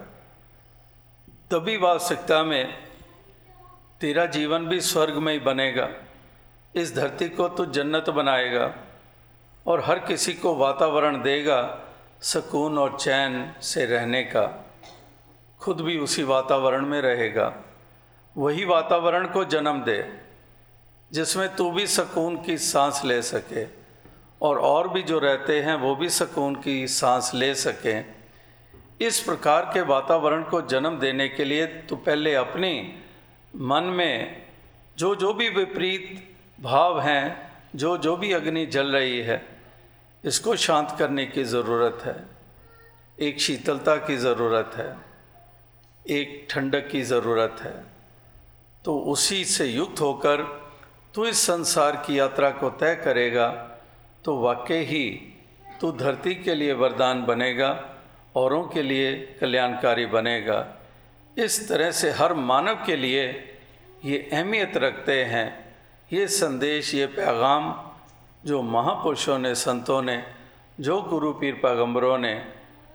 तभी 1.50 1.76
वास्तविकता 1.76 2.42
में 2.42 2.78
तेरा 4.00 4.26
जीवन 4.26 4.66
भी 4.66 4.80
स्वर्ग 4.80 5.14
में 5.14 5.32
ही 5.32 5.38
बनेगा। 5.38 5.88
इस 6.74 6.96
धरती 6.96 7.28
को 7.28 7.48
तो 7.48 7.66
जन्नत 7.66 8.10
बनाएगा 8.10 8.74
और 9.66 9.84
हर 9.84 9.98
किसी 9.98 10.34
को 10.34 10.54
वातावरण 10.54 11.22
देगा 11.22 11.80
सुकून 12.22 12.78
और 12.78 12.98
चैन 13.00 13.54
से 13.62 13.86
रहने 13.86 14.22
का। 14.22 14.70
खुद 15.60 15.80
भी 15.80 15.98
उसी 15.98 16.22
वातावरण 16.22 16.86
में 16.86 17.00
रहेगा। 17.00 17.54
वही 18.36 18.64
वातावरण 18.64 19.26
को 19.28 19.44
जन्म 19.44 19.82
दे। 19.82 20.29
जिसमें 21.10 21.54
तू 21.56 21.70
भी 21.70 21.86
सुकून 21.86 22.36
की 22.42 22.56
सांस 22.58 23.00
ले 23.04 23.20
सके 23.22 23.64
और 24.40 24.58
और 24.58 24.88
भी 24.88 25.02
जो 25.02 25.18
रहते 25.18 25.60
हैं, 25.60 25.74
वो 25.74 25.94
भी 25.96 26.08
सुकून 26.08 26.54
की 26.54 26.86
सांस 26.88 27.30
ले 27.34 27.54
सकें। 27.54 28.14
इस 29.00 29.20
प्रकार 29.20 29.70
के 29.74 29.80
वातावरण 29.80 30.42
को 30.42 30.60
जन्म 30.62 30.98
देने 30.98 31.28
के 31.28 31.44
लिए 31.44 31.66
तो 31.66 31.96
पहले 31.96 32.34
अपनी 32.34 32.72
मन 33.54 33.84
में 33.84 34.42
जो 34.98 35.14
जो 35.14 35.32
भी 35.34 35.48
विपरीत 35.48 36.34
भाव 36.58 37.00
हैं, 37.00 37.50
जो 37.76 37.96
जो 37.98 38.16
भी 38.16 38.32
अग्नि 38.32 38.66
जल 38.66 38.86
रही 38.86 39.18
है, 39.20 39.42
इसको 40.24 40.56
शांत 40.56 40.94
करने 40.98 41.26
की 41.26 41.44
ज़रूरत 41.44 42.02
है। 42.04 42.16
एक 43.18 43.40
शीतलता 43.40 43.96
की 43.96 44.16
ज़रूरत 44.16 44.70
है, 44.76 44.96
एक 46.04 46.46
ठंडक 46.50 46.88
की 46.88 47.02
ज़रूरत 47.02 47.56
है। 47.60 47.74
तो 48.84 48.98
उसी 48.98 49.44
से 49.44 49.66
युक्त 49.66 50.00
होकर 50.00 50.59
तो 51.14 51.26
इस 51.26 51.38
संसार 51.46 51.96
की 51.96 52.18
यात्रा 52.18 52.50
को 52.50 52.70
तय 52.70 52.94
करेगा 52.94 53.48
तो 54.24 54.36
वाकई 54.40 54.82
ही 54.84 55.04
तू 55.80 55.90
धरती 55.92 56.34
के 56.34 56.54
लिए 56.54 56.72
वरदान 56.72 57.24
बनेगा, 57.24 57.70
औरों 58.36 58.62
के 58.64 58.82
लिए 58.82 59.36
कल्याणकारी 59.40 60.06
बनेगा। 60.06 60.66
इस 61.36 61.68
तरह 61.68 61.90
से 61.90 62.10
हर 62.10 62.34
मानव 62.34 62.84
के 62.86 62.96
लिए 62.96 63.22
ये 64.04 64.28
अहमियत 64.32 64.76
रखते 64.76 65.24
हैं, 65.24 65.74
ये 66.12 66.26
संदेश, 66.28 66.94
ये 66.94 67.06
पैगाम 67.06 67.74
जो 68.46 68.62
महापुरुषों 68.62 69.38
ने, 69.38 69.54
संतों 69.54 70.02
ने, 70.02 70.22
जो 70.80 71.00
गुरु 71.02 71.32
पीर 71.32 71.54
पैगम्बरों 71.54 72.18
ने, 72.18 72.42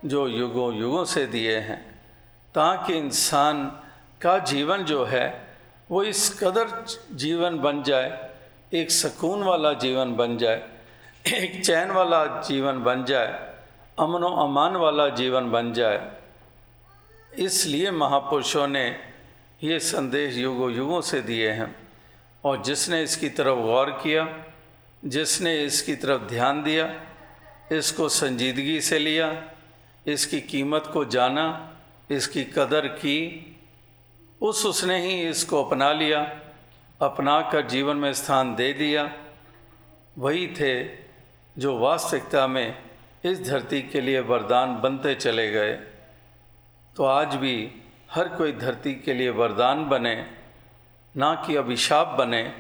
जो 0.06 0.28
युगों 0.28 0.74
युगों 0.76 1.04
से 1.06 1.26
दिए 1.26 1.58
हैं, 1.58 1.82
ताकि 2.56 2.94
इंसान 2.94 3.66
का 4.22 4.38
जीवन 4.40 4.84
जो 4.84 5.04
है 5.06 5.45
वो 5.90 6.04
इस 6.04 6.30
कदर 6.40 6.68
जीवन 7.14 7.58
बन 7.60 7.82
जाए, 7.84 8.10
एक 8.74 8.92
सुकून 8.92 9.44
वाला 9.44 9.74
जीवन 9.74 10.16
बन 10.16 10.38
जाए, 10.38 10.62
एक 11.26 11.64
चैन 11.66 11.92
वाला 11.92 12.26
जीवन 12.42 12.84
बन 12.84 13.04
जाए 13.06 13.28
अमन 14.00 14.24
व 14.24 14.30
अमान 14.44 14.76
वाला 14.76 15.08
जीवन 15.10 15.50
बन 15.52 15.72
जाए। 15.74 16.00
इसलिए 17.40 17.92
महापुरुषों 17.92 18.68
ने 18.68 18.86
ये 19.64 19.80
संदेश 19.80 20.36
युगों 20.38 20.72
युगों 20.72 21.02
से 21.02 21.22
दिए 21.22 21.52
हैं 21.52 21.76
और 22.44 22.62
जिसने 22.64 23.02
इसकी 23.04 23.30
तरफ़ 23.30 23.60
गौर 23.60 23.90
किया, 24.04 24.28
जिसने 25.06 25.56
इसकी 25.64 25.96
तरफ़ 25.96 26.22
ध्यान 26.30 26.62
दिया, 26.64 26.90
इसको 27.72 28.10
संजीदगी 28.10 28.80
से 28.82 29.00
लिया, 29.00 29.30
इसकी 30.06 30.40
कीमत 30.42 30.90
को 30.94 31.06
जाना, 31.06 31.46
इसकी 32.12 32.44
कदर 32.56 32.88
की 32.88 33.18
उस 34.46 34.66
उसने 34.66 34.98
ही 35.02 35.14
इसको 35.30 35.64
अपना 35.64 35.92
लिया 35.92 36.20
अपना 37.02 37.40
कर 37.42 37.68
जीवन 37.68 37.98
में 37.98 38.14
स्थान 38.14 38.56
दे 38.56 38.72
दिया। 38.74 39.10
वही 40.18 40.48
थे 40.48 40.74
जो 41.56 41.78
वास्तविकता 41.80 42.46
में 42.48 42.78
इस 43.26 43.42
धरती 43.50 43.82
के 43.82 44.02
लिए 44.02 44.20
वरदान 44.20 44.76
बनते 44.82 45.16
चले 45.16 45.52
गए। 45.52 45.74
तो 46.96 47.04
आज 47.04 47.36
भी 47.36 47.56
हर 48.12 48.28
कोई 48.28 48.52
धरती 48.52 48.94
के 48.96 49.14
लिए 49.14 49.30
वरदान 49.30 49.84
बने, 49.86 50.16
ना 51.16 51.34
कि 51.36 51.56
अभिशाप 51.56 52.08
बने। 52.08 52.54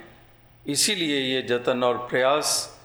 इसीलिए 0.65 1.19
ये 1.19 1.41
जतन 1.41 1.83
और 1.83 1.97
प्रयास 2.07 2.79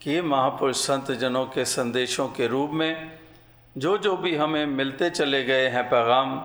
किए 0.00 0.22
महापुरुष 0.22 0.76
संत 0.76 1.10
जनों 1.12 1.46
के 1.46 1.64
संदेशों 1.64 2.28
के 2.28 2.46
रूप 2.46 2.70
में, 2.70 3.18
जो 3.76 3.98
जो 3.98 4.16
भी 4.16 4.34
हमें 4.36 4.66
मिलते 4.66 5.10
चले 5.10 5.44
गए 5.44 5.68
हैं 5.68 5.84
पैगाम, 5.84 6.42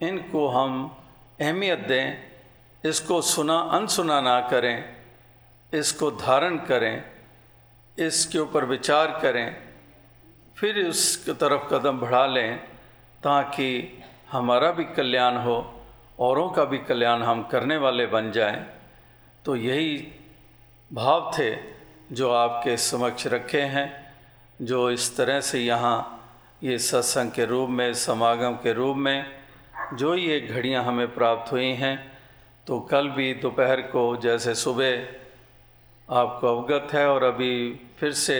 इनको 0.00 0.48
हम 0.48 0.96
अहमियत 1.40 1.78
दें, 1.78 2.18
इसको 2.84 3.20
सुना, 3.22 3.58
अनसुना 3.72 4.20
ना 4.20 4.40
करें, 4.40 4.84
इसको 5.72 6.10
धारण 6.10 6.56
करें, 6.66 7.04
इसके 7.98 8.38
ऊपर 8.38 8.64
विचार 8.64 9.18
करें, 9.22 9.56
फिर 10.56 10.86
उस 10.86 11.28
तरफ़ 11.30 11.68
कदम 11.74 11.98
बढ़ा 12.00 12.26
लें, 12.26 12.56
ताकि 13.22 13.98
हमारा 14.30 14.70
भी 14.70 14.84
कल्याण 14.86 15.36
हो, 15.36 15.56
औरों 16.18 16.48
का 16.50 16.64
भी 16.64 16.78
कल्याण 16.78 17.22
हम 17.22 17.42
करने 17.42 17.76
वाले 17.76 18.06
बन 18.06 18.30
जाएँ। 18.32 18.64
तो 19.44 19.56
यही 19.56 19.96
भाव 20.90 21.30
थे 21.38 21.50
जो 22.12 22.30
आपके 22.30 22.76
समक्ष 22.76 23.26
रखे 23.26 23.60
हैं, 23.60 23.88
जो 24.60 24.90
इस 24.90 25.16
तरह 25.16 25.40
से 25.40 25.60
यहाँ 25.60 26.16
ये 26.62 26.78
सत्संग 26.78 27.30
के 27.30 27.44
रूप 27.44 27.68
में, 27.70 27.92
समागम 27.94 28.54
के 28.54 28.72
रूप 28.72 28.96
में 28.96 29.39
जो 29.94 30.14
ये 30.14 30.40
घड़ियाँ 30.40 30.82
हमें 30.84 31.14
प्राप्त 31.14 31.52
हुई 31.52 31.70
हैं 31.74 31.96
तो 32.66 32.78
कल 32.80 33.08
भी 33.10 33.32
दोपहर 33.34 33.80
को 33.90 34.16
जैसे 34.16 34.54
सुबह 34.54 36.14
आपको 36.14 36.46
अवगत 36.48 36.92
है 36.94 37.06
और 37.08 37.22
अभी 37.24 37.54
फिर 37.98 38.12
से 38.12 38.38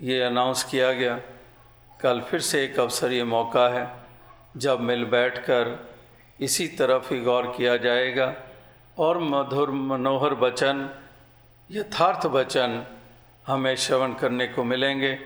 ये 0.00 0.20
अनाउंस 0.22 0.62
किया 0.64 0.92
गया, 0.92 1.18
कल 2.00 2.20
फिर 2.20 2.40
से 2.40 2.64
एक 2.64 2.78
अवसर 2.80 3.12
ये 3.12 3.24
मौका 3.24 3.68
है, 3.68 3.86
जब 4.56 4.80
मिल 4.80 5.04
बैठकर 5.04 5.88
इसी 6.40 6.66
तरफ़ 6.68 7.12
ही 7.14 7.20
गौर 7.20 7.46
किया 7.56 7.76
जाएगा। 7.76 8.34
और 8.98 9.18
मधुर 9.18 9.70
मनोहर 9.70 10.34
वचन, 10.34 10.88
यथार्थ 11.70 12.26
वचन 12.26 12.84
हमें 13.46 13.74
श्रवण 13.76 14.14
करने 14.14 14.46
को 14.46 14.64
मिलेंगे, 14.64 15.18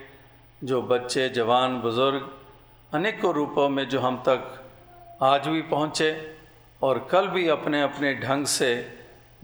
जो 0.62 0.82
बच्चे, 0.82 1.28
जवान, 1.28 1.80
बुज़ुर्ग, 1.80 2.28
अनेकों 2.92 3.34
रूपों 3.34 3.68
में 3.68 3.88
जो 3.88 4.00
हम 4.00 4.22
तक 4.28 4.61
आज 5.22 5.46
भी 5.48 5.62
पहुँचे 5.62 6.36
और 6.82 6.98
कल 7.10 7.26
भी 7.26 7.48
अपने 7.48 7.82
अपने 7.82 8.14
ढंग 8.14 8.46
से 8.46 8.70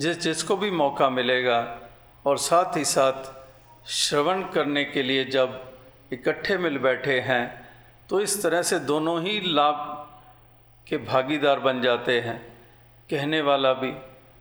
जिस 0.01 0.21
जिसको 0.21 0.57
भी 0.57 0.71
मौका 0.71 1.09
मिलेगा 1.11 1.79
और 2.27 2.39
साथ 2.39 2.77
ही 2.77 2.85
साथ 2.85 3.31
श्रवण 3.89 4.43
करने 4.43 4.85
के 4.85 5.03
लिए 5.03 5.25
जब 5.25 5.73
इकट्ठे 6.13 6.59
मिल 6.59 6.79
बैठे 6.79 7.21
हैं 7.21 7.69
तो 8.11 8.21
इस 8.21 8.43
तरह 8.43 8.63
से 8.63 8.79
दोनों 8.79 9.23
ही 9.23 9.41
लाभ 9.45 10.09
के 10.87 10.99
भागीदार 10.99 11.61
बन 11.61 11.83
जाते 11.83 12.21
हैं। 12.21 12.39
कहने 13.11 13.41
वाला 13.41 13.73
भी, 13.73 13.95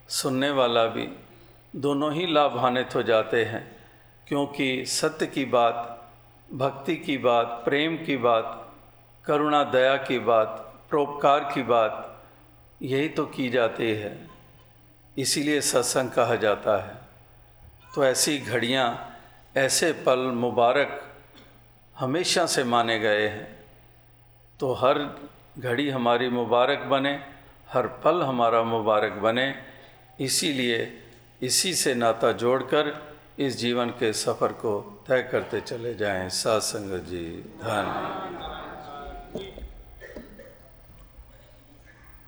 सुनने 0.09 0.49
वाला 0.49 0.85
भी 0.85 1.07
दोनों 1.75 2.13
ही 2.13 2.33
लाभान्वित 2.33 2.95
हो 2.95 3.03
जाते 3.03 3.45
हैं, 3.45 3.75
क्योंकि 4.27 4.85
सत्य 4.85 5.25
की 5.25 5.45
बात, 5.45 6.07
भक्ति 6.53 6.95
की 6.95 7.17
बात, 7.17 7.61
प्रेम 7.65 7.97
की 7.97 8.17
बात, 8.17 8.73
करुणा, 9.25 9.63
दया 9.63 9.97
की 9.97 10.19
बात 10.19 10.63
परोपकार 10.91 11.51
की 11.53 11.63
बात, 11.63 12.23
यही 12.81 13.09
तो 13.09 13.25
की 13.25 13.49
जाती 13.49 13.91
है। 13.91 14.27
इसीलिए 15.17 15.61
सत्संग 15.61 16.09
कहा 16.09 16.35
जाता 16.35 16.87
है। 16.87 16.95
तो 17.95 18.05
ऐसी 18.05 18.37
घड़ियाँ, 18.37 19.19
ऐसे 19.57 19.91
पल 19.91 20.19
मुबारक 20.19 21.15
हमेशा 21.95 22.45
से 22.45 22.63
माने 22.63 22.99
गए 22.99 23.27
हैं। 23.27 23.65
तो 24.59 24.73
हर 24.73 25.19
घड़ी 25.59 25.89
हमारी 25.89 26.29
मुबारक 26.29 26.79
बने, 26.79 27.19
हर 27.69 27.87
पल 27.87 28.23
हमारा 28.23 28.63
मुबारक 28.63 29.11
बने। 29.11 29.55
इसीलिए 30.19 31.03
इसी 31.41 31.73
से 31.73 31.95
नाता 31.95 32.31
जोड़कर 32.31 33.15
इस 33.39 33.57
जीवन 33.57 33.89
के 33.89 34.13
सफ़र 34.13 34.51
को 34.51 35.03
तय 35.07 35.21
करते 35.21 35.61
चले 35.61 35.95
जाएँ। 35.95 36.29
सात 36.29 36.61
संगत 36.61 37.03
जी 37.03 37.25
धन्य 37.61 38.56